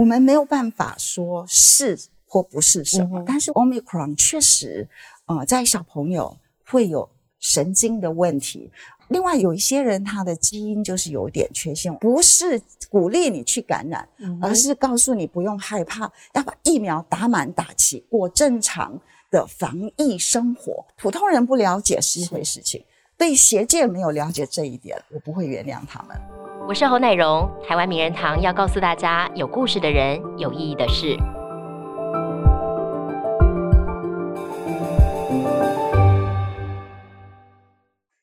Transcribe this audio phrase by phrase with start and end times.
[0.00, 4.88] 我们没有办法说是或不是什么，但是 Omicron 确实，
[5.26, 7.06] 呃，在小朋友会有
[7.38, 8.72] 神经的问题。
[9.08, 12.58] 另外，有一些人他的基因就是有点缺陷，不是
[12.88, 14.08] 鼓励你去感染，
[14.40, 18.98] 而是告诉你不用害怕，要把疫苗打满打齐，过正常
[19.30, 20.86] 的防疫生活。
[20.96, 22.82] 普通人不了解是一回事情，
[23.18, 26.16] 对邪界没有了解这一点，我不会原谅他们。
[26.70, 31.16] 我是侯乃荣，台湾名人堂要告诉大家，有故事的人，有意义的事。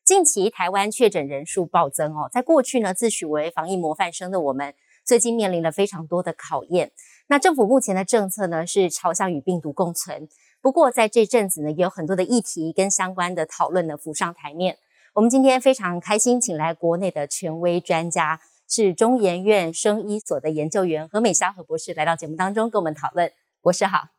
[0.02, 4.72] 近期台湾确诊人数暴增哦，在过去呢，自诩为防疫模范生的我们，
[5.04, 6.92] 最近面临了非常多的考验。
[7.26, 10.26] 那政府目前的政策呢，是朝向与病毒共存。
[10.62, 14.78] 不过在这阵子呢，也有很多的议题跟相关的讨论呢浮上台面。
[15.18, 23.32] 我们今天非常开心，请来国内的权威专家，是中研院生医所的研究员何美霞何博士来到节目当中跟我们讨论。
[23.60, 24.10] 博士好，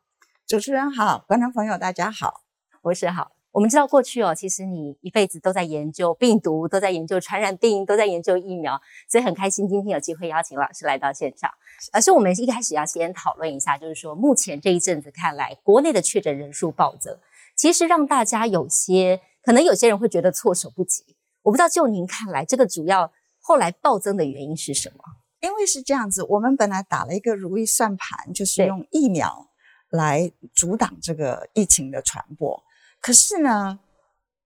[0.46, 2.42] 主持人好，观众朋友大家好，
[2.82, 3.32] 博士好。
[3.52, 11.50] 我们知道过去哦，其实你一辈子都在研究病毒，都在研究传染病，都在研究疫苗，所以很开心今天有机会邀请老师来到现场。
[11.92, 17.16] 而是我们一开始要先讨论一下，就是说目前这一阵子看来，国内的确诊人数暴增，
[17.60, 21.04] 其实让大家有些可能有些人会觉得措手不及。
[21.42, 25.04] 我不知道就您看来，这个主要后来暴增的原因是什么？
[25.42, 29.50] 因为是这样子，我们本来打了一个如意算盘，就是用疫苗
[29.90, 32.62] 来阻挡这个疫情的传播。
[32.98, 33.78] 可是呢，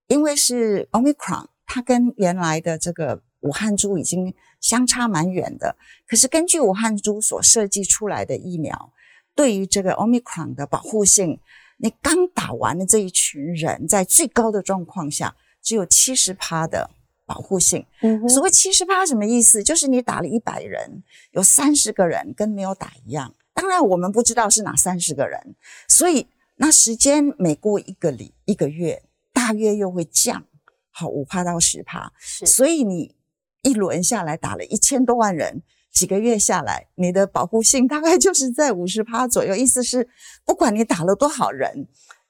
[0.07, 5.77] 因为是 Omicron，它跟原来的这个武汉株已经相差蛮远的。
[6.05, 8.91] 可是根据武汉株所设计出来的疫苗，
[9.33, 11.39] 对于这个 Omicron 的保护性，
[11.77, 16.89] 你刚打完的这一群人在最高的状况下，只有七十趴的
[17.25, 17.85] 保护性。
[18.01, 19.63] 嗯，所谓七十趴什么意思？
[19.63, 23.33] 就是你打了一百人，有三十个人跟没有打一样。
[23.53, 25.55] 当然，我们不知道是哪三十个人，
[25.87, 26.27] 所以。
[26.57, 30.45] 那时间每过一个礼一个月，大约又会降，
[30.89, 32.13] 好五趴到十趴。
[32.17, 33.13] 是，所以你
[33.61, 35.63] 一轮下来打了一千多万人，
[35.95, 39.55] 几个月下来，你的保护性大概就是在五十趴左右。
[39.55, 40.07] 意思是，
[40.45, 41.87] 不管你打了多少人，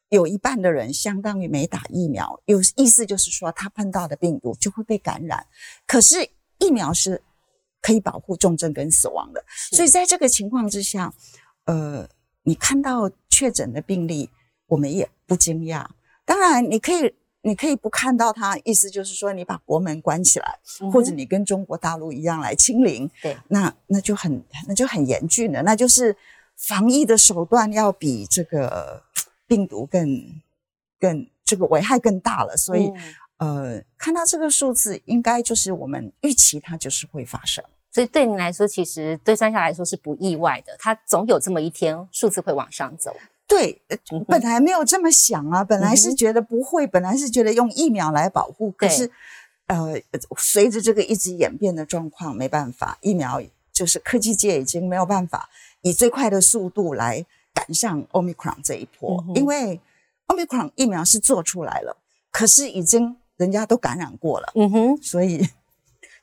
[0.07, 2.41] 有一半的人相当于没打疫苗。
[2.45, 5.45] 有意思就是说，他碰到的病毒就会被感染。
[5.85, 7.21] 可是疫苗是
[7.81, 11.13] 可以保护重症跟死亡的，所以在这个情况之下，
[11.65, 12.07] 呃。
[12.47, 14.29] 你看到确诊的病例，
[14.67, 15.83] 我们也不惊讶。
[16.25, 17.11] 当然，你可以，
[17.45, 20.57] 你可以不看到它，意思就是说，你把国门关起来，
[20.91, 25.61] 或者你跟中国大陆一样来清零，对，那那就很那就很严峻了。
[25.61, 26.17] 那就是
[26.55, 29.03] 防疫的手段要比这个
[29.45, 30.41] 病毒更
[30.99, 32.57] 更这个危害更大了。
[32.57, 32.91] 所以，
[33.37, 37.63] 呃，看到这个数字，应该就是我们预期它就是会发生。
[37.91, 40.75] 所以对您来说，其实对专家来说是不意外的。
[40.79, 43.15] 它总有这么一天，数字会往上走。
[43.47, 43.81] 对，
[44.27, 48.71] 本来没有这么想啊，本来是觉得不会，本来是觉得用疫苗来保护。
[48.71, 49.09] 可是，
[49.67, 49.93] 呃，
[50.37, 53.41] 随着这个一直演变的状况，没办法，疫苗
[53.71, 55.49] 就是科技界已经没有办法
[55.81, 59.79] 以最快的速度来赶上 Omicron 这一波，因为
[60.27, 61.97] Omicron 疫苗是做出来了，
[62.31, 64.51] 可是已经人家都感染过了。
[64.55, 65.47] 嗯哼，所以。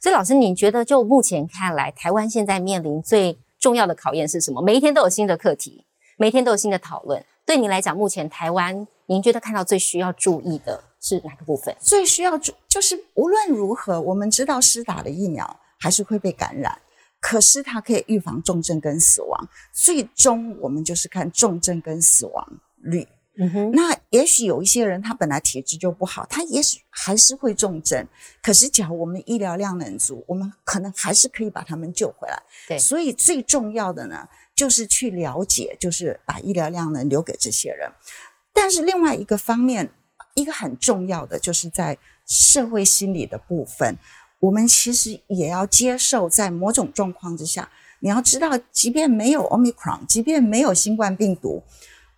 [0.02, 4.60] 所以，老师，你觉得就目前看来，台湾现在面临最重要的考验是什么？
[4.60, 5.84] 每一天都有新的课题，
[6.16, 7.24] 每天都有新的讨论。
[7.44, 11.76] 对您来讲，目前台湾，您觉得看到最需要注意的是哪个部分？
[11.80, 16.80] 最需要注就是无论如何，我们知道施打的疫苗还是会被感染，
[17.20, 19.48] 可是它可以预防重症跟死亡。
[19.72, 22.46] 最终，我们就是看重症跟死亡
[22.76, 23.08] 率。
[23.38, 28.06] 嗯哼，那也许有一些人他本来体质就不好，他也许还是会重症。
[28.42, 32.42] 可是，假如我们医疗量能足，我们可能还是可以把他们救回来。
[32.68, 34.28] 对，所以最重要的呢，
[34.62, 37.90] 就是去了解，就是把医疗量能留给这些人。
[38.54, 39.92] 但是另外一个方面，
[40.34, 43.98] 一个很重要的就是在社会心理的部分，
[44.38, 47.68] 我们其实也要接受，在某种状况之下，
[47.98, 51.64] 你要知道，即便没有 Omicron，即便没有新冠病毒，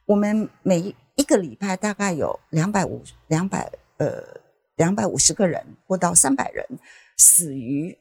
[0.05, 4.23] 我们每一个礼拜大概有两百五两百呃
[4.76, 6.67] 两百五十个人或到三百人
[7.17, 7.97] 死于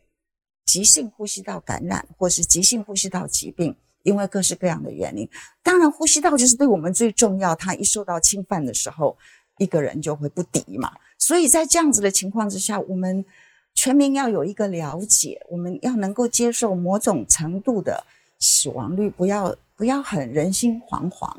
[0.65, 3.73] 急性呼吸道感染或是急性呼吸道疾病，
[4.03, 5.27] 因为各式各样的原因。
[5.61, 7.55] 当然，呼吸道就是对我们最重要。
[7.55, 9.17] 它一受到侵犯的时候，
[9.57, 10.91] 一个人就会不敌嘛。
[11.17, 13.25] 所以在这样子的情况之下，我们
[13.73, 18.05] 全民要有一个了解，我们要能够接受某种程度的
[18.39, 21.33] 死亡率，不要不要很人心惶惶。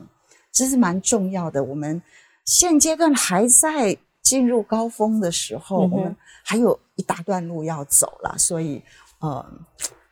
[0.50, 1.62] 这是蛮重要的。
[1.62, 2.00] 我们
[2.44, 8.36] 现阶段还在进入高峰的时候，我们还有一大段路要走了。
[8.38, 8.82] 所以，
[9.18, 9.44] 呃，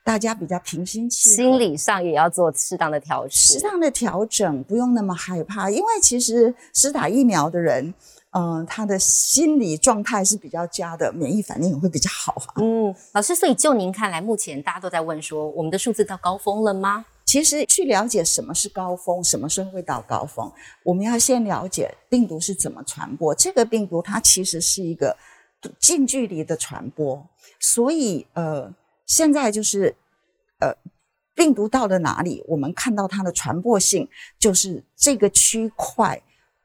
[0.05, 7.95] 大家比较平心气，心理上也要做适当的调试，适当的调整，不用那么害怕，因为其实施打疫苗的人。
[8.35, 12.55] 嗯，他的心理状态是比较佳的，免疫反应也会比较好啊。
[12.63, 17.05] 嗯，老师，所以就您看来，目前大家都在问说，我们的数字到高峰了吗？
[17.27, 20.51] 其实去了解什么是高峰，什么时候会到高峰，
[20.83, 23.35] 我们要先了解病毒是怎么传播。
[23.35, 25.15] 这个病毒它其实是一个
[25.79, 27.23] 近距离的传播，
[27.61, 28.73] 所以呃，
[29.07, 29.95] 现在就是
[30.61, 30.75] 呃，
[31.35, 34.09] 病毒到了哪里，我们看到它的传播性
[34.39, 36.23] 就是这个区块。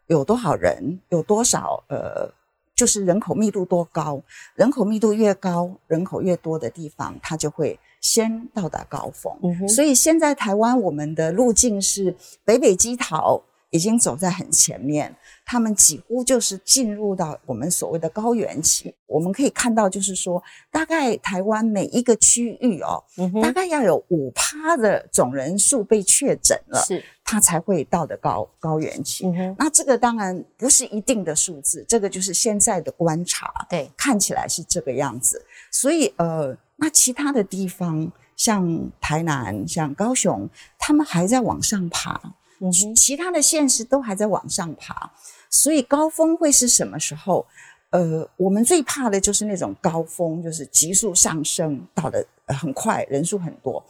[0.07, 0.99] 有多少人？
[1.09, 1.83] 有多少？
[1.89, 2.31] 呃，
[2.73, 4.21] 就是人口密度多高？
[4.55, 9.67] 人口密度越高，人口越多的地方，它就会先到达高峰。
[9.67, 13.43] 所以现在台湾我们的路径是北北基桃。
[13.69, 15.13] 已经走在很前面，
[15.45, 18.93] 他们几乎就是进入到我们所谓的高原期。
[19.05, 20.41] 我们可以看到，就是说，
[20.71, 23.03] 大概台湾每一个区域哦，
[23.41, 29.25] 大概要有五趴的总人数被确诊了，是它才会到的高高原期。
[29.57, 35.45] 那这个当然不是一定的数字，这个就是现在的观察，对，看起来是这个样子。
[35.71, 40.49] 所以呃，那其他的地方像台南、像高雄，
[40.79, 42.21] 他们还在往上爬。
[42.59, 45.11] 嗯，其他的县市都还在往上爬，
[45.49, 47.45] 所以高峰会是什么时候？
[47.89, 53.81] 呃，我们最怕的就是那种高峰，就是急速上升到的很快，人数很多。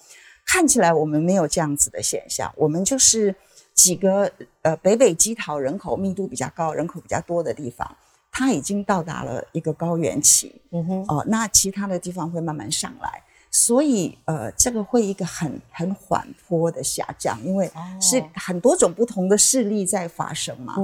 [0.45, 3.35] 看起来我们没有这样子的现象，我们就是
[3.73, 4.31] 几个
[4.61, 7.97] 呃北北基桃人口密度比较高、人口比较多的地方，
[8.31, 10.61] 它已经到达了一个高原期。
[10.71, 13.23] 嗯哼，哦，那其他的地方会慢慢上来。
[13.49, 17.69] 所以，呃，这个会一个很很缓坡的下降，因为
[18.01, 20.75] 是很多种不同的势力在发生嘛。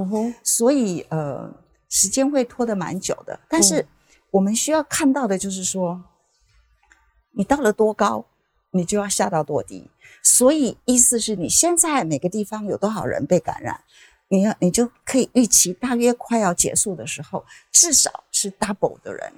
[0.42, 1.52] 所以，呃，
[1.88, 3.38] 时间会拖得蛮久的。
[3.48, 3.86] 但是，
[4.30, 6.02] 我们需要看到的就是说，
[7.32, 8.24] 你到了多高，
[8.70, 9.90] 你就要下到多低。
[10.22, 13.80] 所以，意思是你现在每个地方有多少人被感染，
[14.28, 19.32] 你要你就可以预期，大约快要结束的时候，至少是 double 的人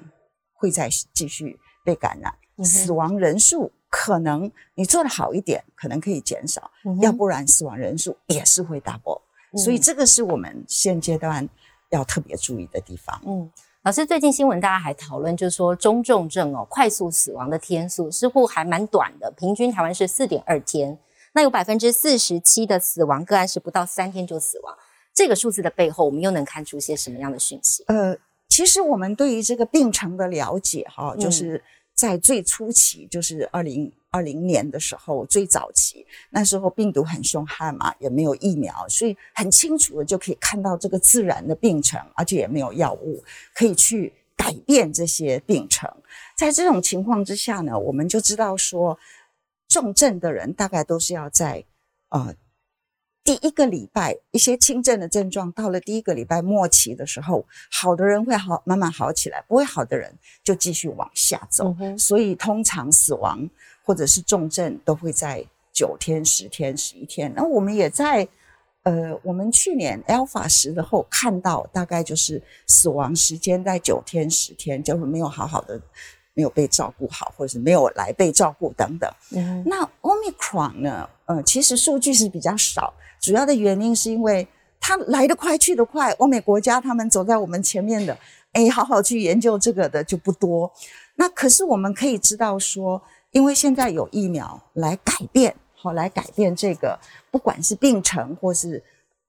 [0.55, 2.35] 会再继续被感染。
[2.65, 6.63] 死亡人数可能你做的好一点，可能可以减少；
[7.03, 9.21] 要不然死亡人数也是会 double。
[9.63, 11.47] 所以这个是我们现阶段
[11.91, 13.21] 要特别注意的地方。
[13.27, 13.51] 嗯，
[13.83, 20.99] 老师，最近新闻大家还讨论，就是说中重症哦，快速死亡的天数似乎还蛮短的，平均台湾是四点二天。
[21.35, 24.75] 那有百分之四十七的死亡个案是不到三天就死亡。
[25.13, 27.85] 这个数字的背后，我们又能看出些什么样的讯息？
[27.89, 28.17] 呃，
[28.49, 31.63] 其实我们对于这个病程的了解，哈，就是。
[31.97, 45.91] 在最初期，就是二零二零年的时候，最早期，那时候病毒很凶悍嘛，也没有疫苗，所以很清楚的就可以看到这个自然的病程，而且也没有药物可以去改变这些病程。
[46.37, 48.99] 在这种情况之下呢，我们就知道说，
[49.67, 51.65] 重症的人大概都是要在
[52.11, 52.35] 呃。
[53.27, 61.75] 第一个礼拜，一些轻症的症状到了第一个礼拜末期的时候，好的人会好，慢慢好起来；不会好的人就继续往下走。
[61.99, 63.51] 所以通常死亡
[63.83, 67.33] 或者是重症都会在九天、十天、十一天。
[67.35, 68.27] 那我们也在
[68.85, 75.81] 呃，我们去年 Alpha 时的后看到，大概就是死亡时间在九天、十天，就是没有好好的，
[76.33, 79.13] 没有被照顾好，或者是没有来被照顾等等。
[79.65, 81.11] 那 Omicron 呢？
[81.27, 82.95] 呃，其实数据是比较少。
[83.21, 84.47] 主要的原因是因为
[84.81, 88.17] 它来得快去得快，欧美国家他们走在我们前面的，
[88.53, 90.73] 哎，好好去研究这个的就不多。
[91.17, 96.99] 那可是我们可以知道说，因为现在有疫苗来改变，好来改变这个，
[97.31, 98.83] 不管是病程或是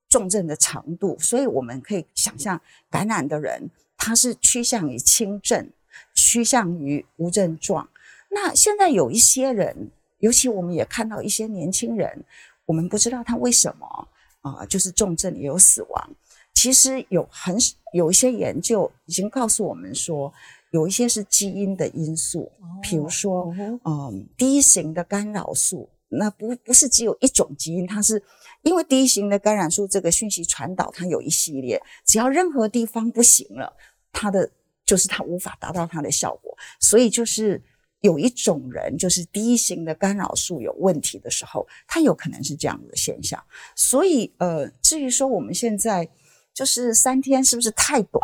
[0.09, 2.59] 重症的长度，所以我们可以想象
[2.91, 5.69] 感染的人他是趋向于轻症，
[6.13, 7.89] 趋向于无症状。
[8.29, 12.23] 那现在有一些人，尤其我们也看到一些年轻人。
[12.65, 14.07] 我们不知道他为什么
[14.41, 16.09] 啊，就是重症也有死亡。
[16.53, 17.55] 其实有很
[17.93, 20.33] 有一些研究已经告诉我们说，
[20.71, 23.55] 有一些是基因的因素，比如说，
[23.85, 28.21] 嗯，第一型的干扰素，那不不是只有一种基因，它是
[28.63, 33.71] 因为第一型的干扰素这个讯息传导，它有一系列，只要任何地方不行了，
[34.11, 34.51] 它的
[34.85, 37.63] 就是它无法达到它的效果，所以就是。
[38.01, 43.43] 有一种人，就是第一型的干扰素有问题的时候，他有可能是这样的现象。
[43.75, 46.07] 所以，呃，至于说我们现在
[46.53, 48.21] 就是三天是不是太短，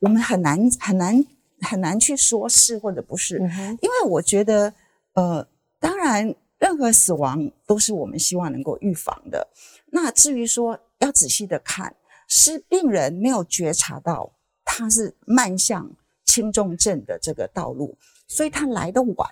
[0.00, 1.24] 我们很难很难
[1.60, 4.74] 很难去说是或者不是，因为我觉得，
[5.14, 5.46] 呃，
[5.78, 9.48] 当然任何死亡都是我们希望能够预防的。
[9.86, 11.94] 那至于说要仔细的看，
[12.26, 14.32] 是病人没有觉察到
[14.64, 15.90] 他是迈向
[16.24, 17.96] 轻重症的这个道路。
[18.34, 19.28] 所以它来的晚，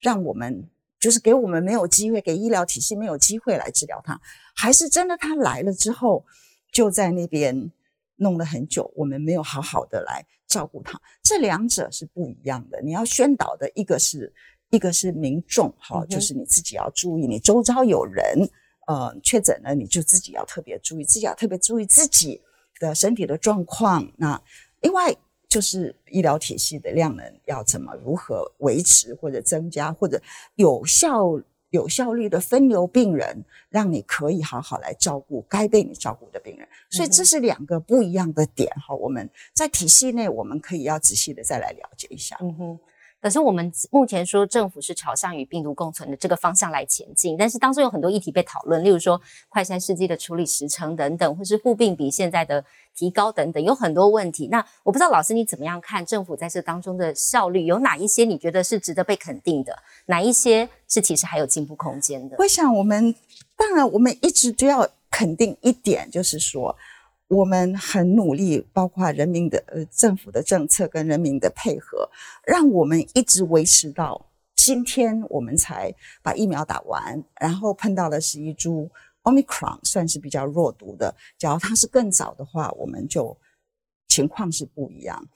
[0.00, 0.68] 让我们
[0.98, 4.20] 就是给我们没有机会，给医疗体系没有机会来治疗他，
[4.56, 6.24] 还是真的他来了之后
[6.72, 7.70] 就在那边
[8.16, 12.80] 弄了很久，我们没有好好的来照顾他，这两者是不一样的。
[12.82, 14.32] 你要宣导的一个是
[14.70, 18.50] 一个是民众哈，就是你自己要注意，你周遭有人
[18.88, 22.42] 呃确诊了，你就自己要特别注意，自己要特别注意自己
[22.80, 24.10] 的身体的状况。
[24.16, 24.42] 那
[24.80, 25.16] 另外。
[25.52, 30.18] 就是医疗体系的量能要怎么如何维持或者增加，或者
[30.54, 36.66] 有效有效率的分流病人，让你可以好好来照顾该被你照顾的病人。
[36.88, 38.94] 所以这是两个不一样的点哈。
[38.94, 42.38] 我们在体系内，我们可以要仔细的再来了解一下。
[42.40, 42.78] 嗯哼。
[43.22, 52.64] 可是我们目前说政府是朝向与病毒共存的这个方向来前进，但是当中有很多议题被讨论，例如说快筛试剂的处理时程等等，或是护病比现在的
[52.96, 54.48] 提高等等，有很多问题。
[54.48, 57.64] 那我不知道老师你怎么样看政府在这当中的效率？
[57.64, 59.78] 有哪一些你觉得是值得被肯定的？
[60.06, 62.34] 哪一些是其实还有进步空间的？
[62.40, 63.14] 我想我们
[63.56, 66.76] 当然我们一直都要肯定一点，就是说。
[67.32, 72.10] 我们很努力，包括人民的呃政府的政策跟人民的配合，
[72.46, 77.24] 让我们一直维持到今天，我们才把疫苗打完。
[77.40, 78.90] 然后碰到的是一株
[79.22, 81.14] Omicron，算是比较弱毒的。
[81.38, 83.34] 假如它是更早的话，我们就
[84.08, 85.26] 情况是不一样。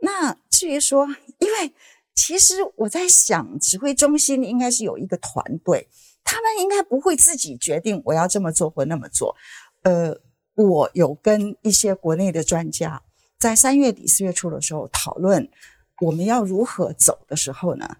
[0.00, 1.06] 那至于说，
[1.38, 1.72] 因为
[2.16, 5.86] 其实我在想，指挥中心应该是有一个团队，
[6.24, 9.36] 他们应该不会自己决定我要这么做或那么做，
[9.84, 10.20] 呃。
[10.54, 13.02] 我有跟一些国内的专家
[13.38, 15.50] 在三月底四月初的时候讨论
[16.00, 17.96] 我们要如何走的时候呢，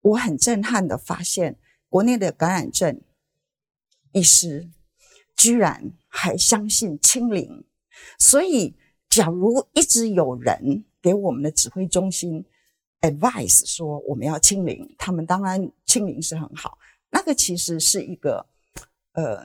[0.00, 1.56] 我很震撼的发现，
[1.88, 3.00] 国内的感染症
[4.12, 4.68] 医师
[5.36, 7.64] 居然还相信清零。
[8.16, 8.76] 所以，
[9.08, 12.44] 假如一直有人给我们的指挥中心
[13.00, 16.78] advice 说我们要清零，他们当然清零是很好，
[17.10, 18.46] 那个其实是一个
[19.14, 19.44] 呃。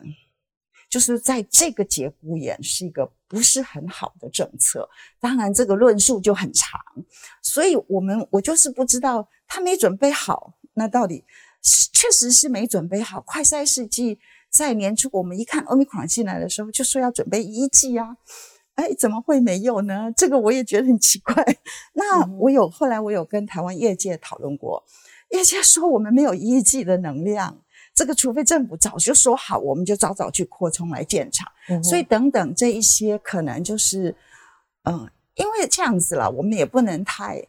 [0.93, 4.87] 就是在这个节骨眼是一个不是很好的政策，
[5.19, 6.79] 当然这个论述就很长，
[7.41, 11.25] 所以我们我就是不知道他没准备好，那到底
[11.91, 13.19] 确实是没准备好。
[13.21, 14.19] 快筛试剂
[14.51, 18.15] 在年初我们一看欧米克进来的时候就说要准备一剂啊，
[18.75, 20.13] 哎怎么会没有呢？
[20.15, 21.43] 这个我也觉得很奇怪。
[21.93, 24.83] 那我有后来我有跟台湾业界讨论过，
[25.31, 27.61] 业界说我们没有一剂的能量。
[27.95, 31.47] 这个除非政府早就说好，我们就早早去扩充来建厂。
[31.83, 34.15] 所以等等这一些可能就是，
[34.85, 37.45] 嗯，因为这样子了，我们也不能太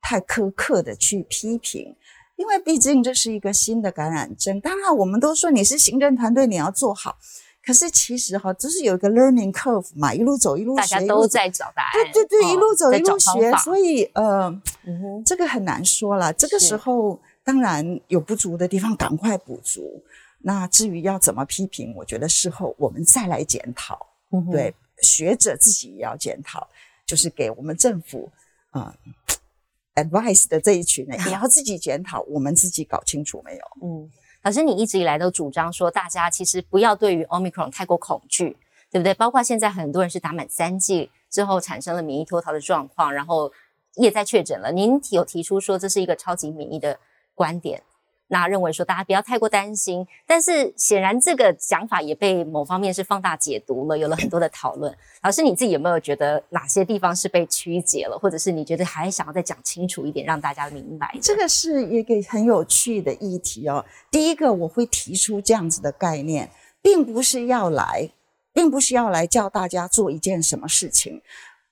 [0.00, 1.96] 太苛刻的去批评，
[2.36, 4.60] 因为毕竟这是一个新的感染症。
[4.60, 7.18] 当然，我们都说你是行政团队，你要做好。
[7.66, 11.92] 可是其实哈，就是有一个 learning curve 嘛，一路走一路学，大家都在找答案。
[12.12, 14.56] 对对对，一路走一路学，所以呃，
[15.26, 16.32] 这个很难说了。
[16.32, 17.20] 这个时候。
[17.44, 20.04] 当然有不足的地方，赶快补足。
[20.42, 24.06] 那至于要怎么批评，我觉得事后我们再来检讨。
[24.50, 26.68] 对学者自己也要检讨，
[27.04, 28.30] 就是给我们政府
[28.70, 28.94] 啊
[29.96, 33.62] advice 的这一群人也要自己检讨，我们自己搞清楚没有？
[33.82, 34.10] 嗯，
[34.42, 38.56] 老师，你一直以来都主张说，大家其实不要对于 omicron 太过恐惧，
[38.90, 39.12] 对不对？
[39.14, 43.52] 包括现在很多人是打满三剂之后产生了免疫脱逃的状况，然后
[43.96, 44.70] 也在确诊了。
[44.70, 46.98] 您有提出说这是一个超级免疫的。
[47.40, 47.82] 观点，
[48.26, 54.94] 那认为说大家不要太过担心，但是显然这个想法也被某方面是放大解读了，有了很多的讨论。
[55.22, 61.16] 老师你自己有没有觉得哪些地方是被曲解了，或者是你觉得还想要再讲清楚一点，让大家明白？
[61.22, 63.82] 这个是一个很有趣的议题哦。
[64.10, 66.50] 第一个，我会提出这样子的概念，
[66.82, 68.10] 并不是要来，
[68.52, 71.22] 并不是要来教大家做一件什么事情。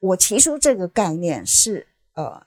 [0.01, 2.47] 我提出这个概念是，呃，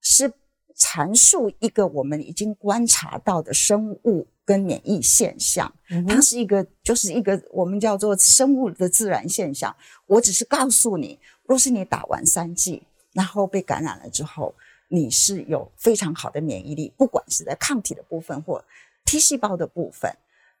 [0.00, 0.32] 是。
[0.80, 5.70] 阐述一个我们已经观察到的生物跟免疫现象，
[6.08, 9.76] 它是一个，就是一个我们叫做生物的自然现象。
[10.06, 12.82] 我只是告诉你，若是你打完三剂，
[13.12, 14.54] 然后被感染了之后，
[14.88, 18.64] 你是有非常好的免疫力，不管是在抗体的部分或
[19.04, 20.10] T 细胞的部分。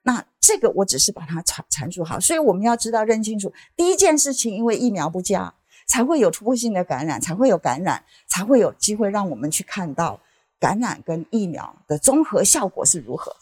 [0.02, 5.54] 那这个我只是把它阐阐述好，所以我们要知道认清楚，第一件事情，因为疫苗不佳。
[5.90, 10.20] 才会有突破性的感染，才会有感染，才会有机会让我们去看到
[10.60, 13.34] 感染跟疫苗的综合效果是如何。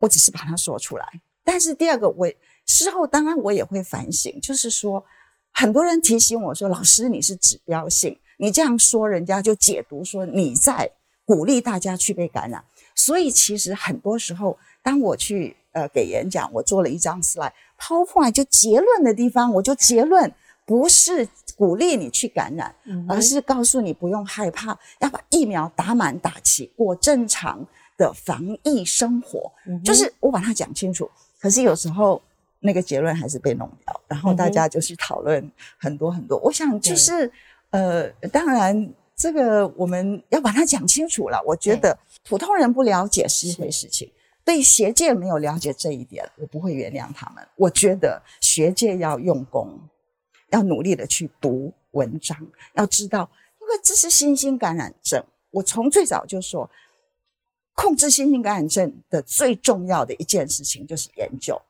[0.00, 1.06] 我只是把它说出来。
[1.44, 2.28] 但是第二个，我
[2.66, 5.04] 事后当然我也会反省，就是说，
[5.52, 10.90] 很多人提醒我说：“老师，你是指标性，你这样说，人家就解读说你在
[11.24, 12.64] 鼓励大家去被感染。”
[12.96, 20.34] 所以其实很多时候，当我去呃给演讲，我做了一张 slide，PowerPoint 就结论的地方，我就结论。
[20.68, 22.74] 不是鼓励你去感染，
[23.08, 29.50] 而是告诉你不用害怕，要把疫苗打满打齐，过正常的防疫生活，
[29.82, 31.10] 就是我把它讲清楚。
[31.40, 32.20] 可是有时候
[32.60, 36.38] 那个结论还是被弄掉，然后大家就是讨论很多很多。
[36.40, 37.32] 我想就是
[37.70, 41.42] 呃，当然这个我们要把它讲清楚了。
[41.46, 41.98] 我觉得
[42.28, 44.12] 普通人不了解是一回事情，
[44.44, 47.42] 对学界没有了解这一点，我不会原谅他们。
[47.56, 49.78] 我觉得学界要用功，
[50.50, 52.36] 要努力的去读文章，
[52.74, 55.24] 要知道，因为这是新兴感染症。
[55.50, 56.70] 我从最早就说。
[57.80, 61.62] 控制新型感染症的最重要的一件事情就是研究，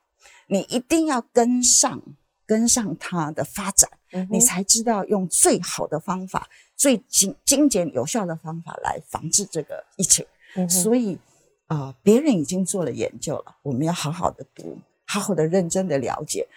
[0.46, 2.00] 你一定要跟上，
[2.46, 3.90] 跟上它的发展，
[4.30, 10.24] 你才知道用最好的方法、最精精简有效的方法来防治这个疫情。
[10.66, 11.18] 所以，
[11.66, 16.48] 啊，别人已经做了研究了，我们要好好的读，好好的认真的了解。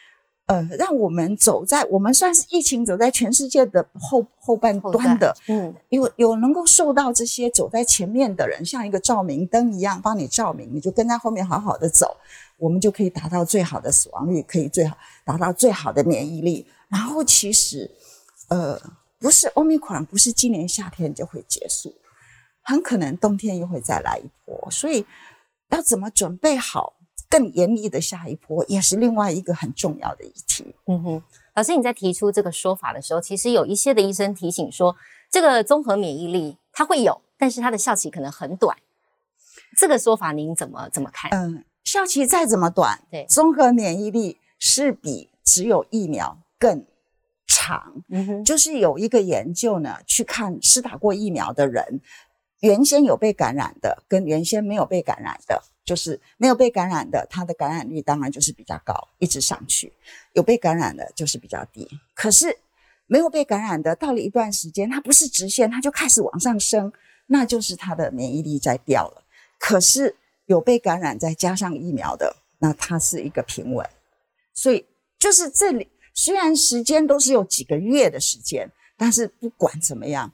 [0.51, 12.17] 呃，让我们走在我们算是疫情走在全世界的后后半端的，嗯，有有能够受到这些走在前面的人，像一个照明灯一样帮你照明，你就跟在后面好好的走，
[12.57, 16.67] 我们就可以达到最好的死亡率，可以最好达到最好的免疫力。
[16.89, 17.89] 然后其实，
[18.49, 18.77] 呃，
[19.19, 21.93] 不是欧米克戎，不是今年夏天就会结束，
[22.61, 25.05] 很可能冬天又会再来一波，所以
[25.69, 26.93] 要怎么准备好？
[27.31, 30.75] 更严厉的下一波也是另外一个很重要的议题。
[30.85, 31.23] 嗯哼，
[31.55, 34.97] 老师你在提出这个说法的时候，其实有一些的医生提醒说，
[35.31, 38.77] 这个综合免疫力它会有，但是它的效期可能很短。
[39.77, 41.31] 这个说法您怎么怎么看？
[41.31, 46.85] 嗯，效期再怎么短，对，综合免疫力是比只有疫苗更
[47.47, 48.03] 长。
[48.09, 52.01] 嗯哼，就是有一个研究呢，去看施打过疫苗的人，
[52.59, 55.63] 原先有被感染的跟原先没有被感染的。
[55.83, 59.91] 就是没有被感染的，它的感染率当然就是比较高，一直上去；
[60.33, 61.89] 有被感染的，就是比较低。
[62.13, 62.55] 可是
[63.07, 66.93] 没有被感染的，到了一段时间，它不是直线，它就开始往上升，
[67.27, 69.23] 那就是它的免疫力在掉了。
[69.59, 73.89] 可是有被感染再加上疫苗的，那它是一个平稳。
[74.53, 74.85] 所以
[75.17, 80.31] 就是这里，虽然时间都是有几个月的时间，但是不管怎么样，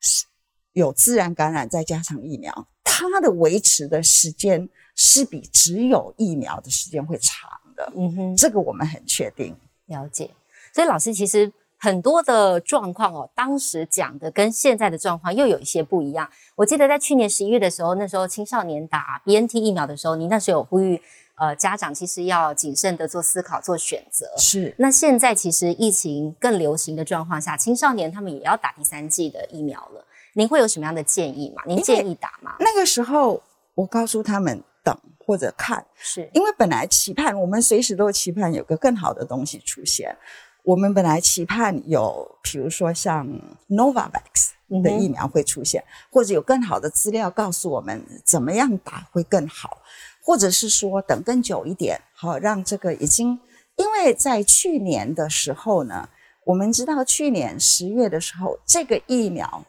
[0.00, 0.24] 是
[0.72, 4.68] 有自然感染再加上疫苗，它的维持的时间。
[4.96, 7.36] 是比只有疫苗的时间会长
[7.76, 9.54] 的，嗯哼，这个我们很确定
[9.86, 10.30] 了解。
[10.72, 16.28] 所以老师其实很多的状况哦，当时讲的跟现在的状况又有一些不一样。
[16.54, 21.00] 我记得在去年十一月的时候，那时候青少年打 BNT 疫苗的时候，您那时候有呼吁
[21.36, 24.26] 呃家长其实要谨慎的做思考做选择。
[24.38, 24.74] 是。
[24.78, 30.02] 那现在其实疫情更流行的状况下，青少年他们也要打第三剂的疫苗了。
[30.32, 31.62] 您会有什么样的建议吗？
[31.66, 32.56] 您建议打吗？
[32.60, 33.42] 那个时候
[33.74, 34.62] 我告诉他们。
[34.86, 34.96] 等
[35.26, 40.16] 或者看，是因为本来期盼我们随时都期盼有个更好的东西出现。
[40.62, 43.26] 我们本来期盼有，比如说像
[43.68, 49.78] Novavax 的疫苗会出现，或者有更好的资料告诉我们怎么样打会更好，
[50.22, 53.40] 或者是说等更久一点，好让这个已经，
[53.76, 56.08] 因为在去年的时候呢，
[56.44, 59.64] 我们知道去年十月的时候，这个疫苗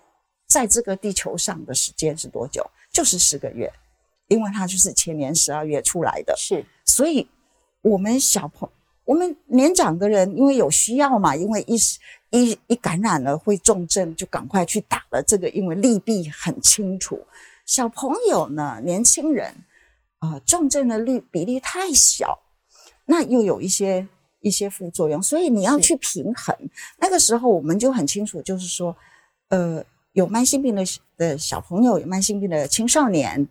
[0.47, 2.65] 在这个地球上的时间是多久？
[2.91, 3.71] 就是十个月。
[4.27, 7.27] 因为它就是前年十二月出来的，是，所以
[7.81, 8.69] 我们小朋
[9.05, 11.77] 我们年长的人，因为有需要嘛，因为一
[12.31, 17.25] 一一感染了会重症，就赶快去打了这个，因为利弊很清楚。
[17.65, 19.53] 小朋友呢，年轻人
[20.19, 22.37] 啊，重症的率比例太小，
[23.05, 24.05] 那又有一些
[24.41, 26.53] 一些副作用，所以你要去平衡。
[26.99, 28.93] 那个时候我们就很清楚，就是说，
[29.47, 30.83] 呃，有慢性病的
[31.15, 33.47] 的小朋友，有慢性病的青少年。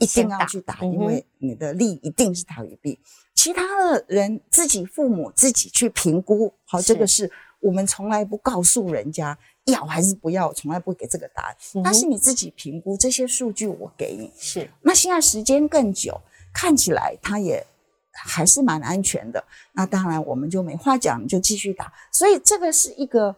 [0.00, 2.98] 一定要去打，因为你的利一定是大于弊。
[3.34, 11.56] 其他的人自己父母自己去评估，好，这个是我们从来不告诉人家要还是不要，从来不给这个答案。
[11.84, 14.32] 但是你自己评估这些数据，我给你。
[14.36, 14.68] 是。
[14.82, 16.20] 那现在时间更久，
[16.52, 17.64] 看起来它也
[18.12, 19.44] 还是蛮安全的。
[19.72, 21.92] 那当然我们就没话讲，就继续打。
[22.10, 23.36] 所以这个是一个。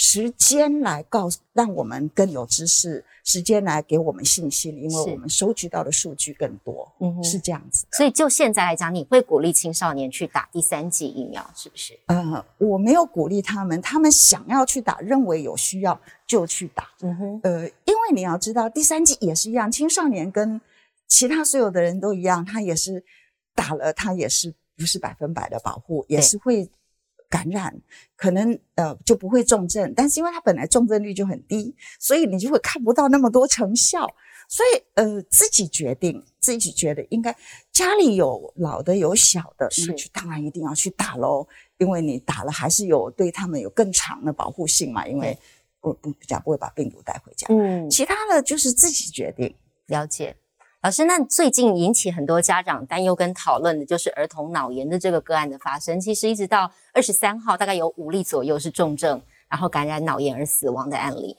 [0.00, 6.88] 时间来告诉，让我们更有知识；时间来给我们信心，因为我们收集到的数据更多。
[7.00, 7.84] 嗯，是这样子。
[7.90, 11.98] 所以就现在来讲，你会鼓励青少年去打第三剂疫苗，是不是？
[12.06, 16.88] 呃，我没有鼓励他们，他们想要去打，认为有需要就去打。
[17.00, 17.40] 嗯哼。
[17.42, 20.60] 呃，因为你要知道，第三剂也是一样，青少年跟
[21.08, 23.04] 其他所有的人都一样，他也是
[23.52, 26.70] 打了，他也是不是百分百的保护，也是会。
[27.28, 27.74] 感染
[28.16, 34.06] 可能呃就不会重症，但是因为它本来重症率就很低，所以你就会看不到那么多成效。
[34.50, 37.36] 所以呃自己决定，自己觉得应该
[37.70, 45.38] 家里有老的有小的，那就当然一定要去打喽，因为你打了还是有对他们有更长的保护性嘛，因为
[45.80, 47.46] 不不比较不会把病毒带回家。
[47.50, 49.54] 嗯，其他的就是自己决定。
[49.88, 50.34] 了解。
[50.80, 56.00] 老师，那最近引起很多家长担忧跟讨论的就是儿童脑炎的这个个案的发生。
[56.00, 61.36] 其实一直到二十三号，大概有五例左右是重症，然后感染脑炎而死亡的案例。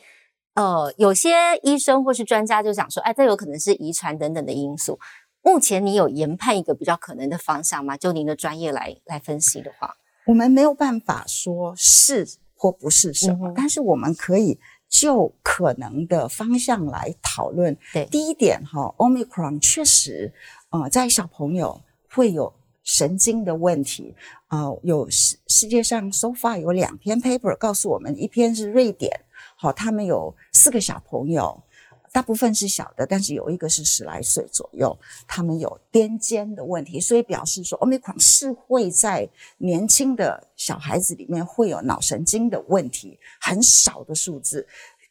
[0.56, 5.00] 呃，有些医生或是专家就想说，哎，这有可能是遗传等等的因素。
[5.42, 7.96] 目前你有研判一个比较可能的方向吗？
[7.96, 14.60] 就您的专业来来分析的话，我们没有办法说是或不是什么，但是我们可以。
[14.90, 17.78] 就可能的方向来讨论。
[17.94, 20.34] 对，第一点哈，omicron 确实，
[20.72, 22.52] 呃，在小朋友会有
[22.84, 24.16] 神经的问题。
[24.48, 29.22] 呃，有世世界上 so far 有两篇 paper 告诉我们，一篇是瑞典，
[29.56, 31.64] 好，他们有四个小朋友。
[32.12, 44.68] 大部分是小的，但是有一个是十来岁左右，他们有癫痫的问题，所以表示说，omicron 是会在年轻的小孩子里面会有脑神经的问题，很少的数字，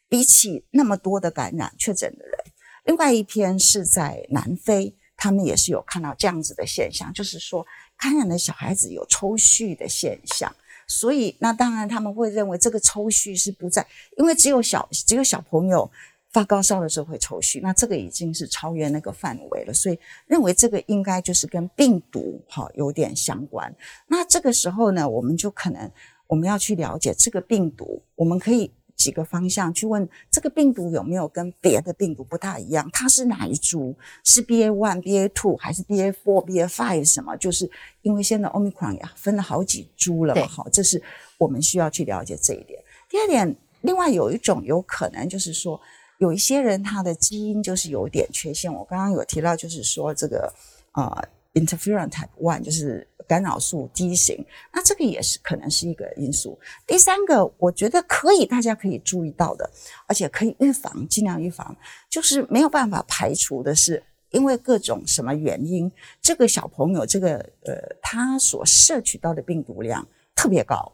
[0.07, 2.37] 比起那么多的感染确诊的人。
[2.83, 7.65] 另外一篇是在南非，他们也是有看到这样子的现象，就是说
[7.97, 10.53] 感染的小孩子有抽搐的现象，
[10.85, 15.89] 所以那当然他们会认为这个抽搐是不在，因为只有小只有小朋友。
[16.31, 23.75] 发高烧的时候会抽血，那这个已经是超越那个范围了，所以认为这个应该就是跟病毒哈有点相关。
[24.07, 25.91] 那这个时候呢，我们就可能
[26.27, 32.87] 我们要去了解这个病毒，我们可以几个方向去问这个病毒有没有跟别的病毒不大一样？
[32.93, 33.95] 它是哪一株？
[34.23, 37.35] 是 BA one、BA two 还是 BA four、BA five 什么？
[37.37, 37.67] 就是
[38.03, 41.01] 因为现在 Omicron 也分了好几株了嘛，好，这是
[41.39, 42.79] 我们需要去了解这一点。
[43.09, 45.81] 第二点，另外有一种有可能就是说。
[46.19, 50.53] 有一些人他的基因就是有点缺陷，我刚刚有提到，就是说这个
[50.93, 56.59] 呃 interferon type one 就是干扰素低型，那这个也是可能是一个因素。
[56.85, 59.69] 第三个，我觉得可以大家可以注意到的，
[60.07, 61.75] 而且可以预防，尽量预防，
[62.09, 65.89] 就是没有办法排除的是，因为各种什么原因，
[66.21, 70.05] 这个小朋友这个呃他所摄取到的病毒量
[70.35, 70.91] 特别高，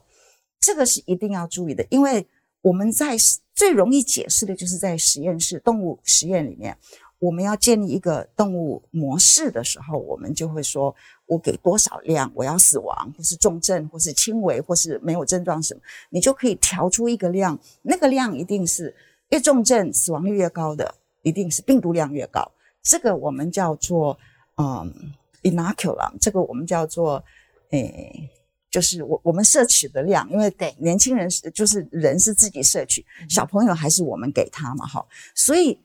[0.59, 2.27] 这个是一定要注意的，因为
[2.65, 3.15] 我们在。
[3.55, 6.77] 最容易解释的就是在实验室动物实验里面，
[7.19, 10.93] 我们要建立一个动物模式的时候，我们就会说，
[11.25, 18.93] 我给多少量，我要死亡，或是重症，或是轻微，或是没有症状什么，你就可以调出一个量，那个量一定是
[19.29, 22.51] 越重症死亡率越高的，一定是病毒量越高。
[22.83, 24.19] 这个我们叫做
[24.57, 27.23] 嗯 inoculum，这个我们叫做
[27.69, 28.29] 诶。
[28.75, 30.75] 就是我我们摄取的量，因为对。
[30.79, 35.79] 年轻人是就是人是自己摄取，小朋友还是我们给他嘛，哈，所以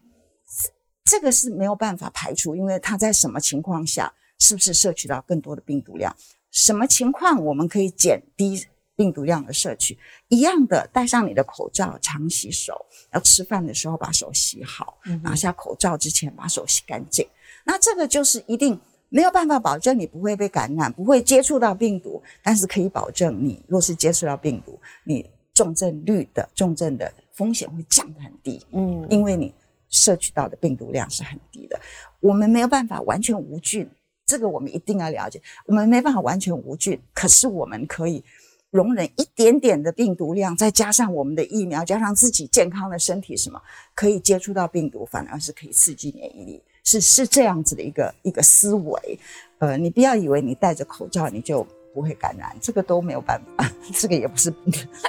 [1.05, 6.13] 这个是没有办法排除，因为他在什么情况下是不是摄取到更多的病毒量，
[6.51, 12.75] 什么情况我们可以减低病毒量的摄取，一样的戴上你的口罩，常洗手，
[13.13, 17.25] 要吃饭的时候把手洗好，拿下口罩之前把手洗干净，
[17.65, 18.81] 那这个就是一定。
[19.11, 28.65] 没有办法保证你不会被感染，不会接触到病毒，但是可以保证你若是接触到病毒，你重症率的重症的风险会降得很低。
[28.73, 29.53] 嗯，因为你
[29.89, 31.79] 摄取到的病毒量是很低的。
[32.21, 33.87] 我们没有办法完全无菌，
[34.25, 35.43] 这个我们一定要了解。
[35.67, 38.25] 我们没办法完全无菌，可是我们可以
[38.71, 43.61] 容忍一点点的病毒量，再加上我们的疫苗，加上自己健康的身体，什么
[43.93, 46.63] 可以接触到病毒，反而是可以刺激免疫力。
[46.91, 49.19] 是是这样子的一个一个思维，
[49.59, 54.53] 呃，你不要以为你戴着口罩你就不会感染，这个都没有办法， 这个也不是，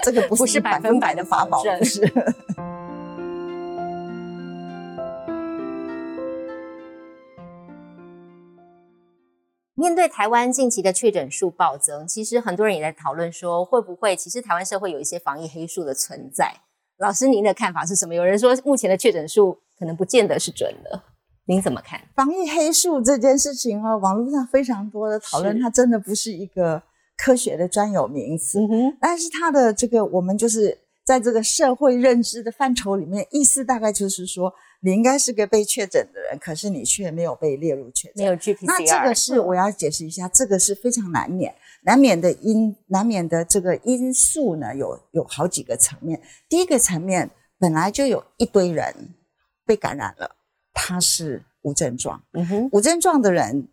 [0.03, 2.01] 这个不是百分百的法宝，不是。
[9.73, 16.57] 面对台湾近期的确诊数暴增，其实很多人也在讨论说，会不会其实台湾社会有一些防疫黑数的存在？
[16.97, 18.13] 老师，您的看法是什么？
[18.13, 21.01] 有人说目前的确诊数可能不见得是准的。
[21.51, 23.97] 您怎么看防疫黑数这件事情哦？
[23.97, 26.81] 网络上非常多的讨论，它真的不是一个
[27.17, 28.57] 科学的专有名词。
[28.61, 38.67] 嗯但是它的这个，我们就是在这个社会认知的范畴里面，意思大概就是说，你应该是个被确诊的人，可是你却没有被列入确诊，没有 GPCR。
[38.67, 46.21] 那这个是我要解释一下，这个是非常难免、难免的因、难免的这个因素呢，有有好几个层面。
[46.47, 48.95] 第一个层面，本来就有一堆人
[49.65, 50.37] 被感染了。
[50.73, 53.67] 他是无症状，嗯哼，无症状的人，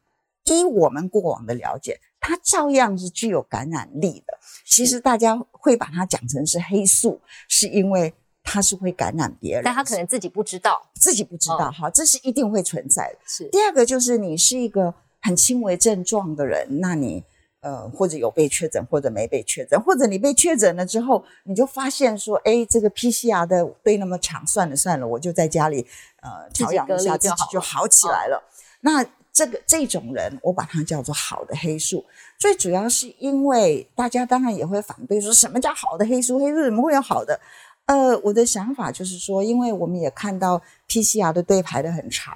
[0.44, 4.38] 依我们过往的了解，他照样是具有感染力的。
[4.66, 13.18] 其实大家会把它讲成是黑素，是因为他是会感染别人，但他可能自己不知道，自己不知道，哈，这是一定会存在的。
[13.26, 17.24] 是第二个，就是你是一个很轻微症状的人，那你。
[17.61, 25.87] 呃，或者有被确诊，或者没被确诊，或者你被确诊了之后，你就发现说，哎，这个 PCR 的队那么长，算了算了，我就在家里
[26.21, 28.42] 呃调养一下，自己就好起来了。
[28.81, 32.05] 那这个这种人，我把它叫做好的黑素。
[32.38, 36.38] 最主要是因为大家当然也会反对，说什么叫好的黑素？
[36.38, 37.38] 黑素怎么会有好的？
[37.87, 42.35] 呃，我的想法就是说，因为我们也看到 PCR 的队排的很长，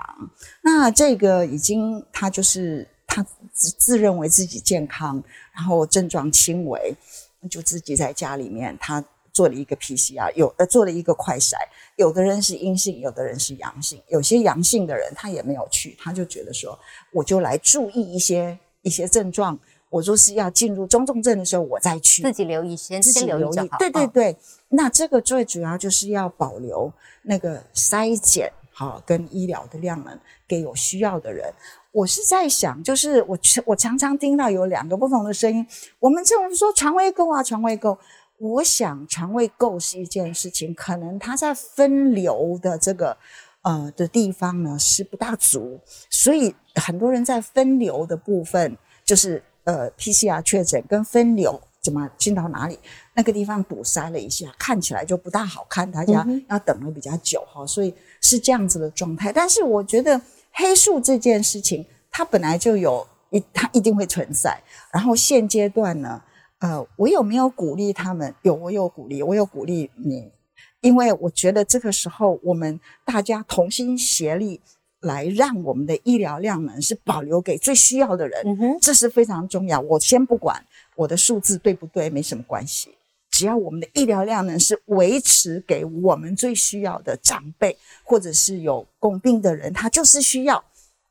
[0.63, 3.23] 那这个已经它就是他
[3.53, 5.23] 自自认为自己健康，
[5.53, 6.95] 然后症状轻微，
[7.51, 11.57] 就自己在家里面他做了一个 PCR，有呃做了一个快筛，
[11.97, 16.79] 有的人是阴性，有的人是阳性，有些阳性的人他也没有去，他就觉得说，
[17.13, 19.59] 我就来注意一些一些症状。
[19.91, 23.69] 我就是要进入中重症的时候，我再去自己留意，先自己留意。
[23.79, 24.35] 对对对，
[24.71, 26.91] 那这个最主要就是要保留
[27.25, 31.53] 那个筛检好跟医疗的量能给有需要的人。
[31.93, 35.67] 我是在想，就是我我常常听到有两个不同的声音，
[36.01, 37.99] 我们这种说肠胃够啊，肠胃够。
[38.39, 43.17] 我想肠胃够是一件事情，可能它在分流的这个
[43.63, 49.43] 呃的地方呢是不大足，所以很多人在分流的部分就是。
[49.65, 52.77] 呃，PCR 确诊跟分流怎么进到哪里？
[53.15, 59.33] 那个地方堵塞了一下，看起来就不大好看，大家要等的比较久哈，所以是这样子的状态。
[59.33, 60.21] 但是我觉得
[60.53, 64.63] 黑数这件事情，它本来就有一，它一定会存在。
[64.93, 66.23] 然后现阶段呢，
[66.61, 68.35] 呃，我有没有鼓励他们？
[68.43, 70.31] 有，我有鼓励，我有鼓励你，
[70.81, 74.61] 因为我觉得这个时候我们大家同心协力。
[75.03, 78.45] 来让我们的医疗量能是保留给最需要的人，
[78.81, 79.81] 这是非常重要。
[79.81, 82.95] 我先不管我的数字对不对，没什么关系。
[83.33, 90.63] 只要我们的医疗量能是维持给我们最需要的长辈，或者是有共病的人，他就是需要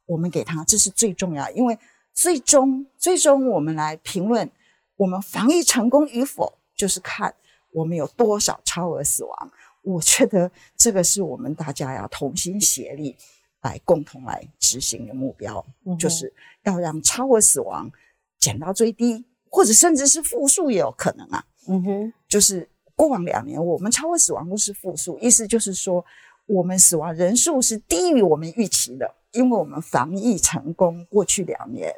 [0.06, 1.52] 我们给他，这是最重要。
[1.52, 1.78] 因为
[2.14, 4.50] 最终，最终我们来评论
[4.96, 7.36] 我们防疫成功与否，就是看
[7.74, 9.52] 我们有多少超额死亡。
[9.82, 13.18] 我觉得这个是我们大家要同心协力。
[13.64, 15.64] 来共同来执行的目标，
[16.00, 17.92] 就是要让超额死亡
[18.40, 21.46] 减到最低，或者甚至是负数也有可能啊。
[21.68, 26.04] 嗯哼，就是过往两年我们超额死亡都是负数，意思就是说
[26.48, 31.94] 我们死亡人数是低于我们预期的，因为我们防疫成功过去两年，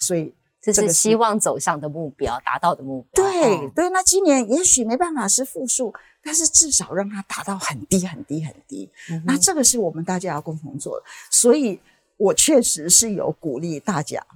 [0.00, 0.34] 所以。
[0.66, 3.22] 这是希望走向的目标，达到的目标。
[3.22, 8.90] 对对，那今年也许没办法是负数，但是至少让它达到很低很低很低。
[9.26, 11.78] 那这个是我们大家要共同做的，所以
[12.16, 14.26] 我确实是有鼓励大家，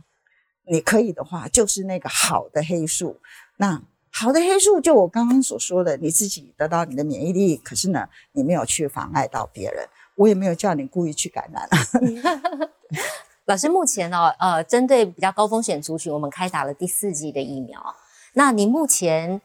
[0.71, 3.17] 你可以的话，就是那个好的黑素。
[3.57, 11.69] 那好的黑素，就我刚刚所说的，你自己得到你的免疫力，可是呢，你没有去妨碍到别人，我也没有叫你故意去感染。
[13.45, 17.95] 老师，目前呢，呃，针对比较高风险族群，我们开打了第四季的疫苗。
[18.35, 19.41] 那您目前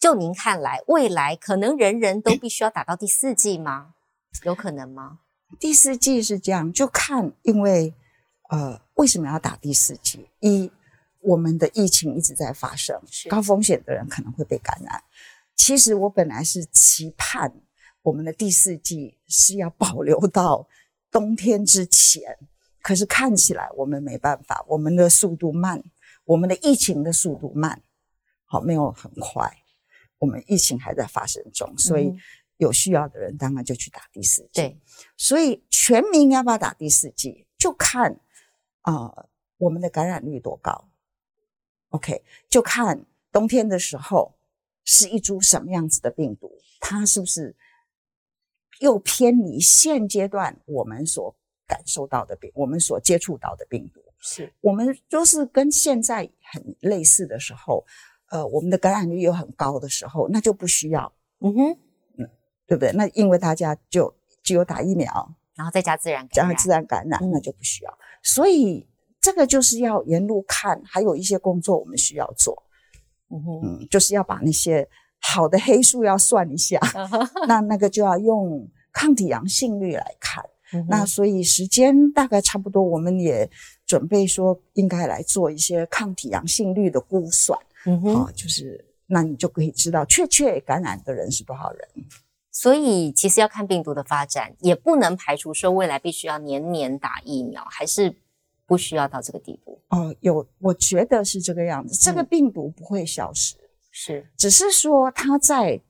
[0.00, 3.94] 就您看来，未来可能人人都必须要打到第四季吗？
[4.42, 5.18] 有可能吗？
[5.60, 7.94] 第四季是这样，就看因为
[8.50, 10.28] 呃，为什么要打第四剂？
[10.40, 10.70] 一，
[11.20, 15.02] 我们的疫情一直在发生，高风险的人可能会被感染。
[15.56, 17.52] 其实我本来是期盼
[18.02, 20.68] 我们的第四季是要保留到
[21.10, 22.38] 冬天之前。
[22.82, 25.82] 可是看起来我们没办法，我们的速度慢，
[26.24, 27.82] 我们的疫情的速度慢，
[28.44, 29.50] 好没有很快，
[30.18, 32.14] 我们疫情还在发生中，所以
[32.58, 34.60] 有需要的人当然就去打第四剂。
[34.60, 34.78] 对，
[35.16, 38.20] 所以全民要不要打第四剂，就看
[38.84, 39.26] 啊
[39.58, 40.88] 我们的感染率多高。
[41.90, 44.34] OK，就看冬天的时候
[44.84, 47.54] 是一株什么样子的病毒，它是不是
[48.80, 51.36] 又偏离现阶段我们所。
[51.66, 57.86] 感受到的病，我们所接触到的病毒，是我们都是跟现在很类似的时候，
[58.28, 61.78] 呃，我们的感染率又很高的时候，那就不需要，嗯哼，
[62.18, 62.30] 嗯，
[62.66, 62.92] 对不对？
[62.92, 67.98] 那因为大家就只有打疫苗，然后再加自然感染加自然感染，那就不需要。
[68.24, 68.84] 所以
[69.20, 72.60] 这个就是要沿路看，还有一些工作我们需要做，
[73.30, 74.88] 嗯哼，就是要把那些
[75.20, 76.80] 好的黑数要算一下，
[77.46, 80.44] 那那个就要用抗体阳性率来看。
[80.88, 83.48] 那所以时间大概差不多，我们也
[83.86, 91.88] 准备说应该来做一些抗体阳性率的估算，啊，就是那你就可以知道确切感染的人是多少人。
[92.54, 98.16] 所以其实要看病毒的发展，也不能排除说未来必须要年年打疫苗，还是
[98.64, 99.82] 不需要到这个地步。
[99.88, 103.56] 哦，有，我觉得是这个样子，这个病毒不会消失，
[103.90, 105.82] 是，只是说它在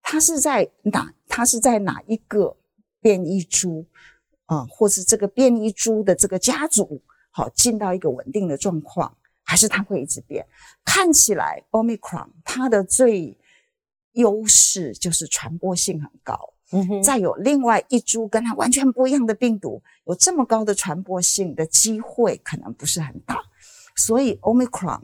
[0.00, 2.56] 它是在哪，它是在哪一个
[3.00, 3.86] 变异株。
[4.46, 7.02] 啊，或是这个变异株的这个家族，
[7.32, 10.46] 好进到一个稳定的状况，还是它会一直变？
[10.84, 13.36] 看起来，Omicron 它的最
[14.16, 23.38] 优势就是传播性很高，嗯哼，再有另外一株跟它完全不一样的病毒，有这么高的传播性的机会可能不是很大，
[23.94, 25.02] 所以 Omicron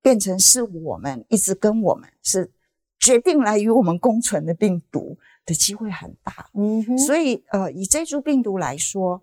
[0.00, 2.50] 变成是我们一直跟我们是
[2.98, 6.48] 决定来与我们共存的病毒的机会很大。
[6.54, 9.22] 嗯哼，所以呃，以这株病毒来说，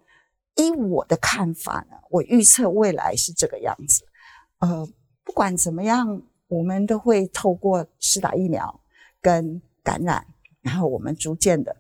[0.56, 4.06] 依我的看法呢，我预测未来是这个样子。
[4.60, 4.88] 呃，
[5.24, 8.82] 不管怎么样，我们都会透过施打疫苗
[9.22, 10.28] 跟感染。
[10.62, 11.78] 然后我们逐渐的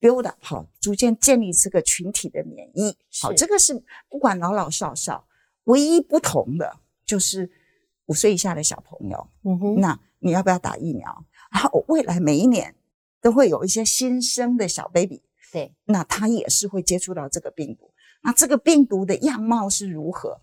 [0.00, 2.96] build up 好，逐渐建立这个群体的免疫。
[3.22, 5.26] 好，这个是不管老老少少，
[5.64, 7.50] 唯一不同的就是
[8.06, 9.28] 五岁以下的小朋友。
[9.44, 11.24] 嗯哼，那你要不要打疫苗？
[11.50, 12.74] 然后未来每一年
[13.22, 17.90] 都会有一些新生的小 baby，对，那他也是会接触到这个病毒。
[18.22, 20.40] 那这个病毒的样貌是如何？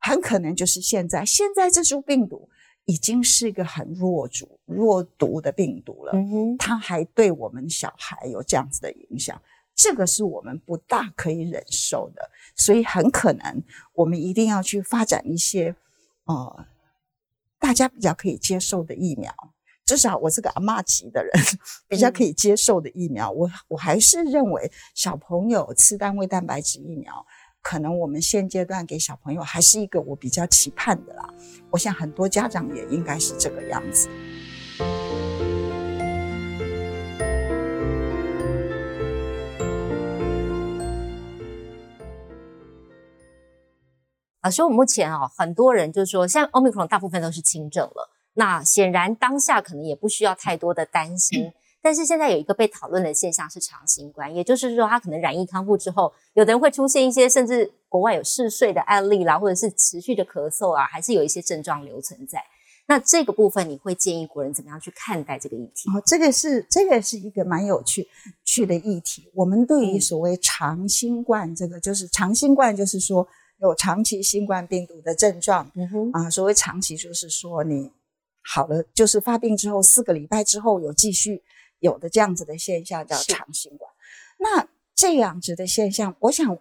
[0.00, 2.48] 很可能就是现在，现在这株病毒。
[2.88, 6.12] 已经是一个很弱毒、弱毒的病毒了，
[6.58, 9.38] 它还对我们小孩有这样子的影响，
[9.74, 15.76] 这个是我们不大可以忍受的，所以很可能我们一定要去发展一些
[16.24, 16.66] 呃
[17.58, 19.30] 大家比较可以接受的疫苗，
[19.84, 21.30] 至少我这个阿妈级的人
[21.88, 27.26] 比较可以接受的疫苗，我我还是认为小朋友吃单位蛋白质疫苗。
[27.60, 31.28] 可能我们现阶段给小朋友还是一个我比较期盼的啦，
[31.70, 34.08] 我想很多家长也应该是这个样子。
[44.40, 51.52] 老师，我目前啊，很多人就是说，像 Omicron 大部分都是轻症了，那显然当下可能也不需要太多的担心。
[51.80, 62.42] 但是现在有一个被讨论的现象是长新冠，也就是说，他可能染疫康复之后，有的人会出现一些甚至国外有嗜睡的案例啦，或者是持续的咳嗽啊，还是有一些症状留存在。
[62.88, 65.88] 那这个部分，你会建议国人怎么样去看待这个议题？
[65.90, 68.08] 哦，这个是这个是一个蛮有趣
[68.44, 69.30] 趣的议题。
[69.34, 73.28] 我们对于所谓长新冠，这个就是长新冠，就是说
[73.60, 75.70] 有长期新冠病毒的症状。
[75.76, 77.92] 嗯哼，啊，所谓长期就是说你
[78.42, 81.42] 好了，就是发病之后四个礼拜之后有继续。
[81.80, 83.90] 有的这样子的现象叫长新冠，
[84.38, 86.58] 那这样子的现象，我想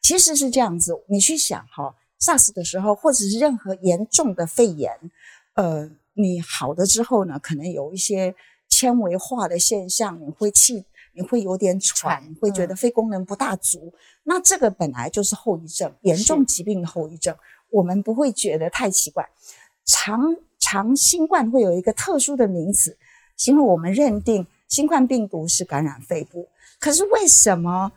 [0.00, 1.04] 其实是这样子。
[1.08, 4.92] 你去想哈，SARS 的时候，或者是任何严重的肺炎，
[5.54, 8.34] 呃，你好了之后呢，可能有一些
[8.68, 13.92] 纤维化的现象，你会气，你会有点喘，会觉得肺功能不大足。
[14.22, 17.36] 那这个本来就是后遗症，严重疾病的后遗症，
[17.70, 19.28] 我们不会觉得太奇怪。
[19.84, 22.96] 长长新冠会有一个特殊的名词，
[23.46, 24.46] 因为我们认定。
[24.70, 27.90] 新冠病毒是感染肺部，可是为什么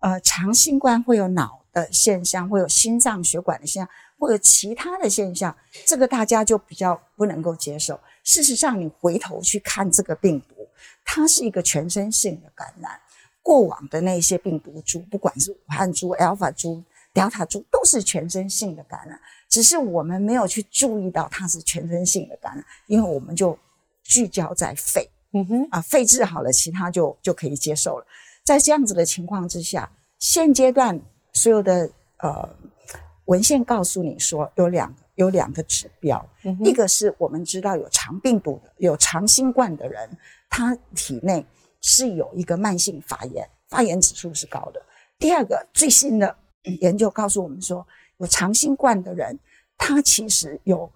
[0.00, 5.54] 呃长新冠会有脑的现象，会有心脏血管的现象，会有其他的现象？
[5.84, 7.98] 这个大家就比较不能够接受。
[8.22, 10.54] 事实上，你回头去看这个病毒，
[11.04, 12.98] 它是一个全身性的感染。
[13.42, 23.58] 过往的那些病毒株，不管是武汉株、Alpha 株、Delta 株，都是全身性的感染，只是我们没有去注意到它是全身性的感染，因为我们就
[24.04, 25.10] 聚焦在肺。
[25.32, 28.06] 嗯哼，啊，肺治好了，其他就就可以接受了。
[28.44, 29.88] 在这样子的情况之下，
[30.18, 31.00] 现阶段
[31.32, 31.88] 所有的
[32.18, 32.48] 呃
[33.26, 36.28] 文献告诉你说，有两有两个指标，
[36.64, 40.10] 一个是我们知道有肠病毒的、有肠新冠的人，
[40.48, 41.46] 他体内
[41.80, 44.82] 是有一个慢性发炎，发炎指数是高的。
[45.18, 46.36] 第二个最新的
[46.80, 47.86] 研究告诉我们说，
[48.18, 49.38] 有肠新冠的人，
[49.78, 50.90] 他其实有。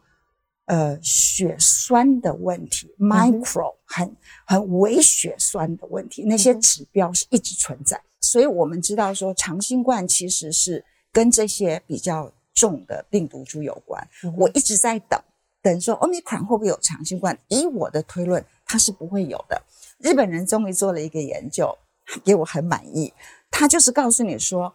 [0.67, 14.09] 呃，血栓的问题，micro 很很微血栓的问题，那些指标是一直存在，所以我们知道说长新冠其实是跟这些比较重的病毒株有关。
[14.39, 15.21] 我一直在等，
[15.61, 17.39] 等说 omicron 会不会有长新冠？
[17.49, 19.63] 以我的推论，它是不会有的。
[19.99, 21.77] 日本人终于做了一个研究，
[22.25, 23.13] 给我很满意，
[23.51, 24.75] 他就是告诉你说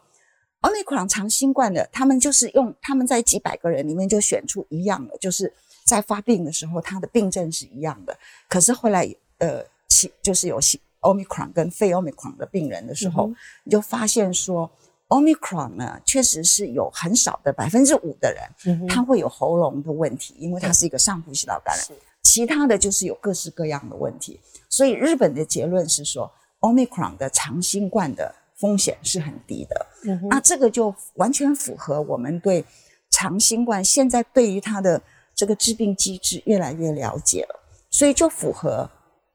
[0.62, 5.52] ，omicron 长新冠的，他们就是用他们在几百个人里面就选出一样的，就是。
[5.90, 8.16] 在发病的时候，他的病症是一样的。
[8.48, 10.60] 可是后来，呃，其就是有
[11.02, 13.32] omicron 跟非 omicron 的病人的时候，
[13.64, 14.70] 你就发现说
[15.08, 21.98] ，omicron 呢，确实是有很少的百分之五的人，他会有喉咙的问题，因为它是一个上呼吸道感染。
[22.22, 24.40] 其他的就是有各式各样的问题。
[24.70, 29.88] 所以日本的结论是说，omicron 的长新冠的风险是很低的。
[30.30, 32.64] 那这个就完全符合我们对
[33.10, 35.02] 长新冠现在对于它的。
[35.40, 37.58] 这个致病机制越来越了解了，
[37.90, 38.90] 所以就符合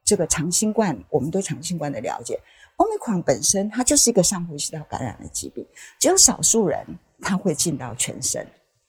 [0.05, 0.95] 这个长新冠。
[1.09, 2.39] 我们对长新冠的了解
[2.77, 5.67] ，omicron 本身它就是一个上呼吸道感染的疾病，
[5.99, 6.85] 只有少数人
[7.23, 8.47] 它会进到全身，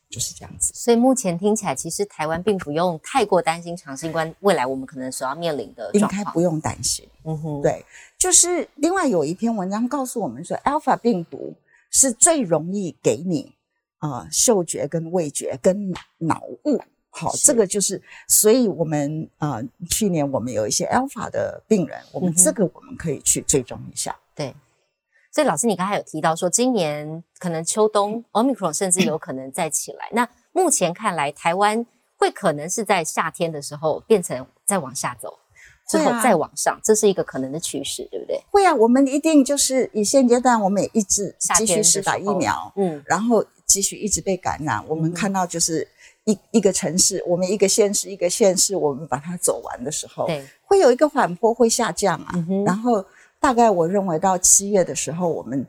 [0.09, 0.74] 就是这样子。
[0.76, 6.05] 所以目前听起来，其实台湾并不用太过担心长新冠未来我们可能所要面临的应。
[6.09, 7.07] 该不用担心。
[7.24, 7.86] 嗯哼，对，
[8.20, 11.55] 就是另外有一篇文章告诉我们说，alpha 病毒
[11.89, 13.53] 是最容易给你
[13.99, 16.82] 啊、呃嗅觉跟味觉跟脑雾。
[17.18, 24.16] 好，是这个就是，所以我们呃去年我们有一些 alpha 的病人，我们这个我们可以去追踪一下。
[24.36, 24.53] 对。
[25.32, 30.07] 所以老师，你刚才有提到说，今年可能秋冬 Omicron 甚至有可能再起来。
[30.13, 31.86] 那目前看来，台湾
[32.18, 35.38] 会可能是在夏天的时候变成再往下走，
[35.89, 38.41] 之后再往上，这是一个可能的趋势，对不对？
[38.49, 44.82] 会啊，我们一定就是以现阶段，我们也一直继续施打疫苗，嗯，然后继续一直被感染。
[44.88, 45.86] 我们嗯看到就是
[46.26, 52.34] 一一个城市，我们一个县市一个县市，我们把它走完的时候，对，会有一个缓坡会下降啊。
[52.66, 53.04] 然后
[53.40, 55.66] 大概我认为到七月的时候，我们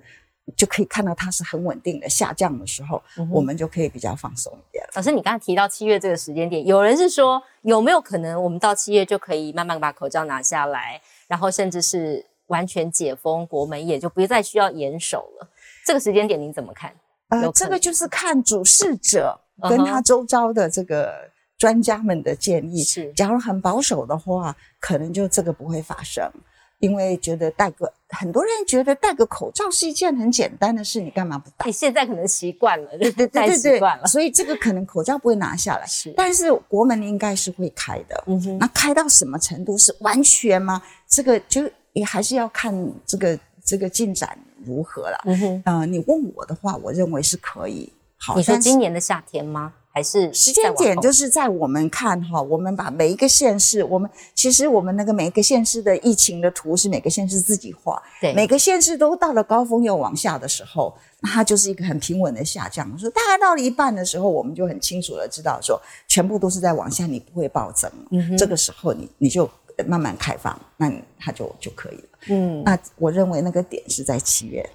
[0.57, 4.87] 就可以看到它是很稳定的下降的时候，嗯我们就可以比较放松一点。
[4.95, 15.49] 老师，你刚才提到七月这个时间点，有人是说有没有可能我们到七月就可以慢慢把口罩拿下来，然后甚至是完全解封国门，也就不再需要严守了。
[15.85, 16.95] 这个时间点您怎么看？
[17.31, 21.13] 有呃，这个就是看主事者跟他周遭的这个
[21.59, 22.85] 专家们的建议。
[22.85, 26.31] 是假如很保守的话，可能就这个不会发生，
[26.79, 31.73] 因为觉得戴个很多人觉得戴个口罩是一件很简单的事，你干嘛不戴你？
[31.73, 38.23] 现在可能习惯了，对对对对对 所以这个可能口罩不会拿下来，是，但是国门应该是会开的。
[38.27, 40.81] 嗯哼，那开到什么程度是完全吗？
[41.09, 45.19] 这个就也还是要看这个这个进展如何了。
[45.25, 47.93] 嗯哼，呃，你问我的话，我认为是可以。
[48.19, 49.73] 好，你说今年的夏天吗？
[49.93, 62.87] 还是时间点就是在我们看哈，我们把每一个县市，我们其实我们那个每个县市的疫情的图是每个县市自己画，对每个县市都到了高峰又往下的时候，那它就是一个很平稳的下降。
[62.99, 67.91] 说大概到了一半的时候，我们就很清楚的知道说，全部都是在往下，你不会暴增。
[68.11, 69.49] 嗯哼这个时候你你就
[69.87, 72.16] 慢慢开放，那它就就可以了。
[72.29, 74.69] 嗯，那我认为那个点是在七月。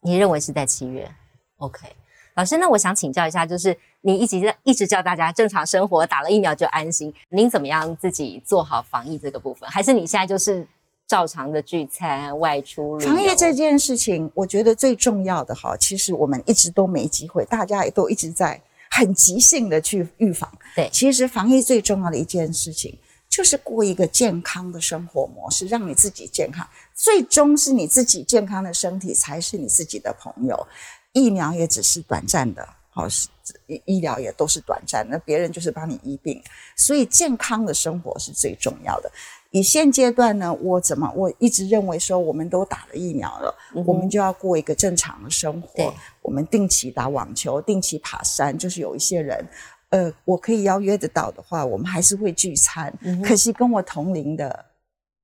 [0.00, 1.10] 你认为是在七月
[1.56, 1.88] ？OK，
[2.36, 9.68] 老师，那我想请教一下，就是你一直在一直叫大家正常生活，打了疫苗就安心，您怎么样自己做好防疫这个部分？
[9.68, 10.64] 还是你现在就是
[11.08, 12.96] 照常的聚餐、外出？
[13.00, 20.48] 防疫这件事情，我觉得最重要的哈，其实我们一直都没机会，大家也都一直在很即兴的去预防。
[20.76, 22.96] 对其实防疫最重要的一件事情，
[23.38, 26.66] 就是过一个健康的生活模式，让你自己健康。
[26.92, 30.66] 最终是你自己健康的身体才是你自己的朋友，
[31.12, 33.28] 疫苗也只是短暂的，好是
[33.68, 36.42] 医医疗也都是短暂的，那别人就是帮你医病，
[36.74, 39.08] 所以健康的生活是最重要的。
[39.52, 45.94] 以现阶段呢，我怎么我一直认为说，我们都打了疫苗了，嗯我们就要过一个正常的生活。
[46.22, 49.48] 我们定期打网球，定期爬山，就是有一些人，
[49.90, 52.92] 呃，我可以邀约得到的话，我们还是会聚餐。
[53.02, 54.66] 嗯可惜跟我同龄的，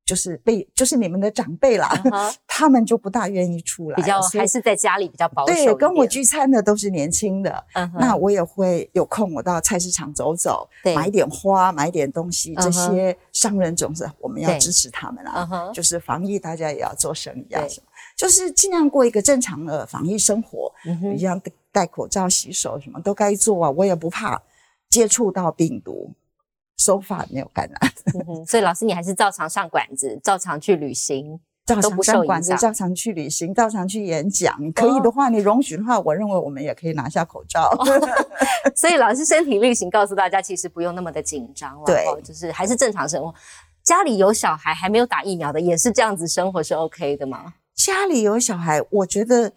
[0.05, 5.53] 就是被就是你们的长辈啦，嗯他们就不大愿意出来，比较还是在家里比较保守。
[5.53, 7.65] 对，跟我聚餐的都是年轻的。
[7.75, 12.55] 嗯，那我也会有空，我到菜市场走走，对买一点花，买一点东西。
[12.55, 17.87] 这些商人总是我们要支持他们嗯啊，就是防疫，大家也要做生意啊什么，
[18.17, 23.71] 就是尽量过一个正常的防疫生活，嗯哼一样戴戴口罩、洗手，什么都该做啊。
[23.71, 24.41] 我也不怕
[24.95, 26.15] 接触到病毒
[26.77, 27.93] ，so far 没有感染，
[28.29, 31.41] 嗯，所以老师你还是照常上馆子，照常去旅行。
[31.67, 34.57] 照常上馆子，照常去旅行，照常去演讲。
[34.63, 37.69] 你可以的话，你容许的话，我认为我们也可以拿下口罩。
[38.77, 43.35] 所以老师身体力行告诉大家，其实不用那么的紧张了，对哦就是还是正常生活。
[43.83, 47.55] 家里有小孩还没有打疫苗的，也是这样子生活是 OK 的吗？
[47.75, 49.51] 家里有小孩，我觉得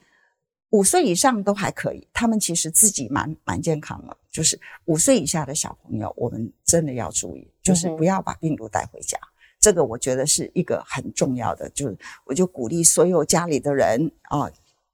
[0.70, 4.16] 五岁以上都还可以，他们其实自己蛮蛮健康的。
[4.32, 9.18] 就是五岁以下的小朋友，我们真的要注意，就是不要把病毒带回家。
[9.60, 14.50] 这个我觉得是一个很重要的，就是我就鼓励所有家里的人啊、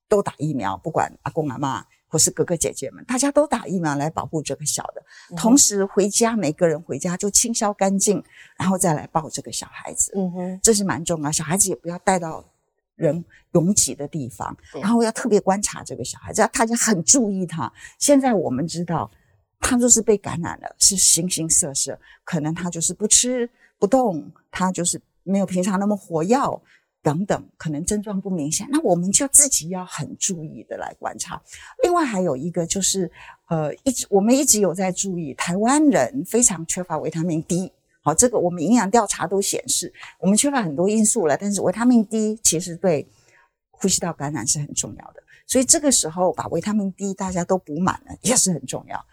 [0.07, 5.03] 都打疫苗，不管阿公阿妈或是哥哥姐姐们，大家都打疫苗来保护这个小的。
[5.35, 8.23] 同时回家，每个人回家就清消干净，
[8.57, 10.13] 然后再来抱这个小孩子。
[10.15, 11.31] 嗯哼，这是蛮重要。
[11.31, 12.45] 小孩子也不要带到
[12.95, 17.71] 人拥挤的地方，然后要特别观察这个小孩子，要大家很注意他。
[17.99, 19.11] 现在我们知道，
[19.63, 23.49] 他就是被感染了，是形形色色，可能他就是不吃
[23.79, 26.37] 不动，他就是没有平常那么活跃。
[27.01, 31.41] 等等，可能症状不明显，那我们就自己要很注意的来观察。
[31.83, 33.11] 另外还有一个就是，
[33.49, 37.73] 呃，一直我们一直有在注意，台湾人非常缺乏维他命 D。
[38.01, 43.05] 好，这个我们营养调查都显示，我们缺乏很多因素了，但是维他命 D 其实对
[43.69, 45.21] 呼吸道感染是很重要的。
[45.45, 49.05] 所以这个时候把维他命 D 大家都补满了也是很重要。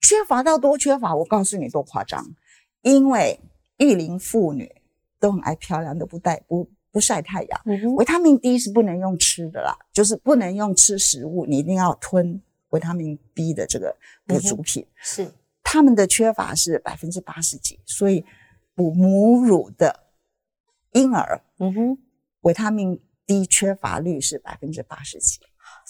[0.00, 2.34] 缺乏到多缺乏，我告诉你多夸张，
[2.82, 3.38] 因为
[3.78, 4.70] 育龄妇女
[5.18, 7.60] 都很爱漂亮，都不带不不晒太阳。
[7.96, 12.40] 维他命 D 是不能用吃的啦，就是不能用吃食物，你一定要吞
[12.70, 13.96] 维他命 B 的这个
[14.26, 14.86] 补足品。
[14.96, 15.30] 是
[15.62, 18.24] 他们的缺乏是百分之八十几，所以
[18.74, 20.04] 补母乳的
[20.92, 21.98] 婴儿，嗯哼，
[22.40, 25.40] 维他命 D 缺乏率是百分之八十几。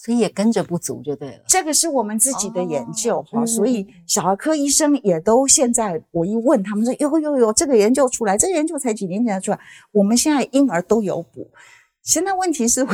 [0.09, 1.40] 所以也跟着不足就对了。
[1.46, 9.61] 这个是我们自己的研究哈，所以小儿科医生也都现在，我一问他们说，有有有这个研究出来，这个研究才几年前出来，
[9.92, 11.50] 我们现在婴儿都有补。
[12.02, 12.88] 现在问题是，我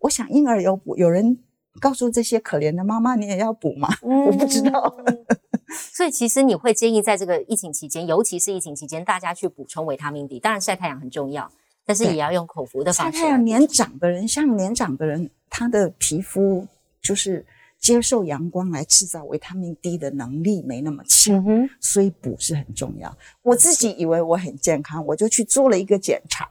[0.00, 1.38] 我想婴儿有补，有人
[1.80, 3.88] 告诉这些可怜的妈妈，你也要补吗？
[4.02, 4.96] 我不知道。
[5.94, 10.40] 所以其实你会建议在这个疫情期间，尤其是疫情期间，大家去补充维他命 D。
[10.40, 11.48] 当然晒太阳很重要，
[11.84, 13.18] 但是也要用口服的方式。
[13.18, 15.30] 晒太阳年长的人，像年长的人。
[15.48, 16.66] 他的皮肤
[17.00, 17.44] 就是
[17.78, 21.44] 接受阳光来制造维他命 D 的能力没那么强，
[21.80, 23.16] 所以补是很重要。
[23.42, 26.48] 我自己以为我很健康，我就去做了一个检查，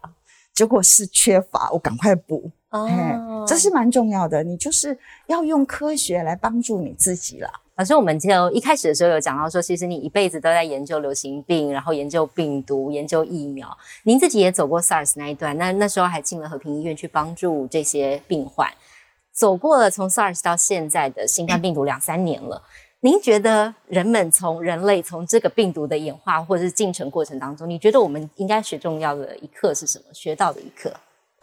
[0.53, 2.49] 结果是缺乏，我赶快补。
[2.69, 7.49] 哦，这是蛮重要的，你就是要用科学来帮助你自己啦。
[7.77, 13.77] 老师，我们就一开始的时候有讲到说，其实你一辈子都在研究流行病，然后研究病毒，研究疫苗。
[14.03, 18.69] 您自己也走过 SARS 那一段，那那时候还进了和平医院去帮助这些病患。
[19.35, 22.63] 走过了从 SARS 到现在的新冠病毒两三年了，
[23.01, 30.05] 您觉得人们从人类从这个病毒的演化或者是进程过程当中，你觉得我们应该学重要的一课是什么？
[30.13, 30.93] 学到的一课？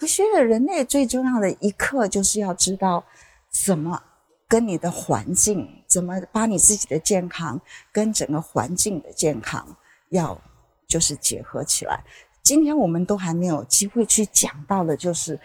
[0.01, 3.05] 我觉得人类最重要的一课就是要知道
[3.51, 4.03] 怎么
[4.49, 7.61] 跟你的环境，怎么把你自己的健康
[7.93, 9.77] 跟整个环境的健康
[10.09, 10.41] 要
[10.89, 12.03] 就是结合起来。
[12.43, 15.39] 今天我们都还没有机会去讲到的，就是。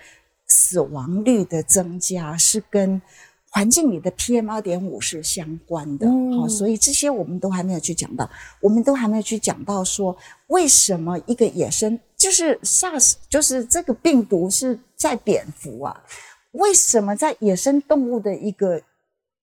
[0.68, 3.01] 死亡率的增加是跟
[3.49, 6.05] 环境里的 PM 二点五是相关的，
[6.38, 10.15] 好，所以这些我们都还没有去讲到，我们都还没有去讲到说
[10.47, 16.03] 为什么一个野生就是 SARS 就是这个病毒是在蝙蝠啊，
[16.51, 18.82] 为什么在野生动物的一个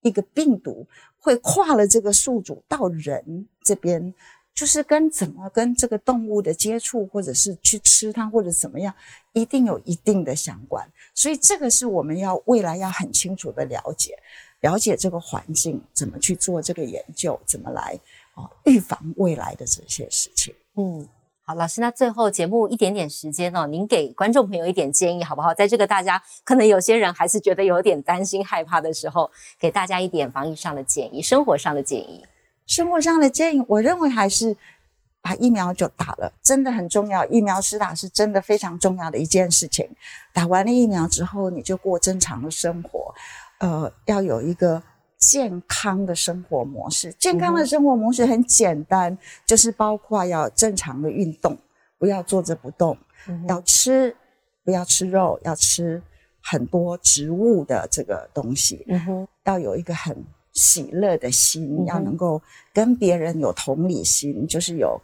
[0.02, 0.86] 一个病毒
[1.18, 4.12] 会跨了这个宿主到人这边？
[4.54, 8.94] 就是跟怎么跟这个动物的接触，或者是去吃它，或者怎么样，
[9.32, 10.88] 一定有一定的相关。
[11.12, 14.16] 所以这个是我们要未来要很清楚的了解，
[14.60, 17.98] 了解这个环境怎么去做这个研究，怎么来
[18.34, 20.54] 啊预防未来的这些事情。
[20.76, 21.08] 嗯，
[21.42, 25.52] 好，老师，那最后节目一点点时间哦，您给观众朋友一点建议好不好？
[25.52, 29.28] 在这个大家可能有些人还是觉得有点担心害怕的时候，
[29.58, 32.24] 给大家一点防疫上的建议，生活上的建议。
[32.66, 34.56] 生活上的建议，我认为还是
[35.20, 37.24] 把疫苗就打了，真的很重要。
[37.26, 39.88] 疫苗施打是真的非常重要的一件事情。
[40.32, 43.14] 打完了疫苗之后，你就过正常的生活，
[43.58, 44.82] 呃，要有一个
[45.18, 47.12] 健康的生活模式。
[47.14, 51.56] 健康的生活模式很简单，就是包括要正常的运动，
[51.98, 52.96] 不要坐着不动，
[53.48, 54.14] 要吃
[54.64, 56.02] 不要吃肉，要吃
[56.42, 60.24] 很多植物的这个东西，嗯要有一个很。
[60.54, 62.40] 喜乐的心要能够
[62.72, 65.00] 跟别人有同理心，就是有，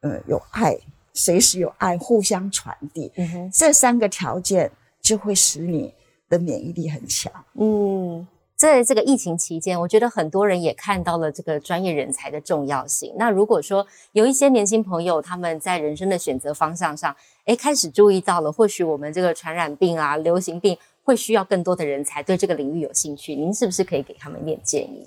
[0.00, 0.76] 呃，有爱，
[1.12, 3.12] 随时有爱互相传递。
[3.52, 5.92] 这三个条件就会使你
[6.28, 7.30] 的免疫力很强。
[7.54, 8.26] 嗯，
[8.56, 13.14] 在这个疫情期间，我觉得很多人也看到了这个专业人才的重要性。
[13.18, 20.78] 那如果说有一些年轻朋友他们在人生的选择方向上，哎，开始注意到了，或许我们这个传染病啊、流行病。
[21.04, 25.04] 会需要更多的人才对这个领域有兴趣，您是不是可以给他们一点建议？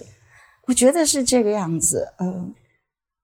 [0.67, 2.13] 我觉得是这个样子。
[2.19, 2.53] 嗯，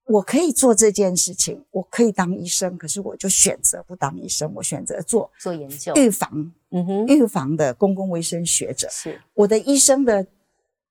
[0.05, 6.51] 我可以做这件事情，我可以当医生，可是我就选择不当医生，我选择做做研究、预防。
[6.71, 10.25] 嗯哼，预防的公共卫生学者是我的医生的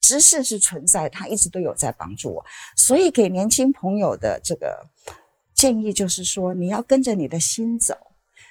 [0.01, 2.45] 知识是存在，他一直都有在帮助我。
[2.77, 4.87] 所以给年轻朋友的这个
[5.53, 7.97] 建议就是说，你要跟着你的心走，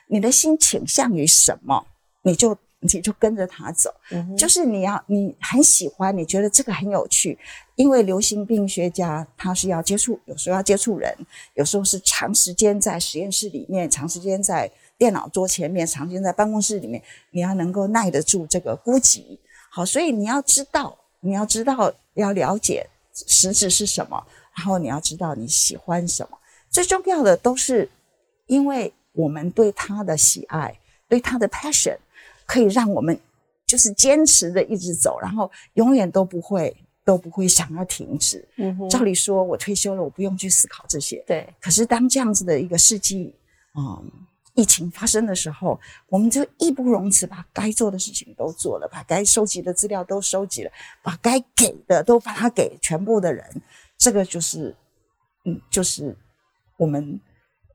[0.10, 1.88] 你的心倾向于什么，
[2.24, 2.58] 你就。
[2.82, 3.94] 你就跟着他走，
[4.36, 7.38] 就是你要你很喜欢，你觉得这个很有趣，
[7.76, 11.16] 因为流行病学家他是要接触，有时候要接触人，
[11.54, 19.38] 有时候是长时间在实验室里面，长时间在电脑桌前面，长时间在办公室里面，你要能够耐得住这个孤寂。
[19.70, 24.26] 好，所以你要知道，你要知道要了解实质是什么，
[24.58, 26.38] 然后你要知道你喜欢什么，
[26.72, 27.88] 最重要的都是
[28.48, 31.96] 因为我们对他的喜爱，对他的 passion。
[32.52, 33.18] 可以让我们
[33.66, 36.76] 就是坚持的一直走，然后永远都不会
[37.06, 38.46] 都不会想要停止。
[38.58, 41.24] 嗯哼，照理说，我退休了，我不用去思考这些。
[41.26, 41.48] 对。
[41.62, 43.34] 可是当这样子的一个世纪，
[43.78, 44.12] 嗯，
[44.56, 50.72] 疫疫情发生的时候，我们就义不容辞，把该做的事情都做了，把该收集的资料都收集了，
[51.02, 53.44] 把该给的都把它给全部的人。
[53.98, 54.76] 这个就是，
[55.46, 56.16] 嗯，就是
[56.78, 57.20] 我们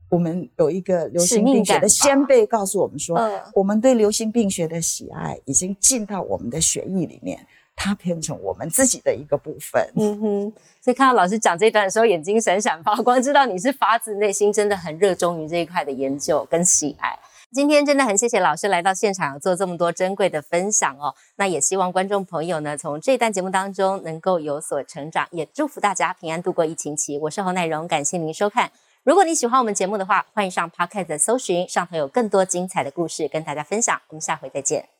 [0.09, 3.19] 我们有一个流行病学的先辈告诉我们说，
[3.53, 7.45] 我们对流行病学的喜爱已经进到我们的血液里面。
[7.79, 9.87] 它变成我们自己的一个部分。
[9.97, 17.19] 嗯哼，所以看到老师讲这段的时候，眼睛闪闪发光，知道你是发自内心真的很热衷于这一块的研究跟喜爱。
[17.51, 21.13] 今天真的很谢谢老师来到现场做这么多珍贵的分享哦。
[21.35, 27.19] 那也希望观众朋友呢，从这段节目当中能够有所成长，也祝福大家平安度过疫情期。
[27.19, 28.71] 我是侯乃荣，感谢您收看。
[29.07, 34.01] 如果你喜欢我们节目的话，欢迎上 Podcast 搜寻，上头有更多精彩的故事跟大家分享。
[34.09, 34.96] 我们下回再见。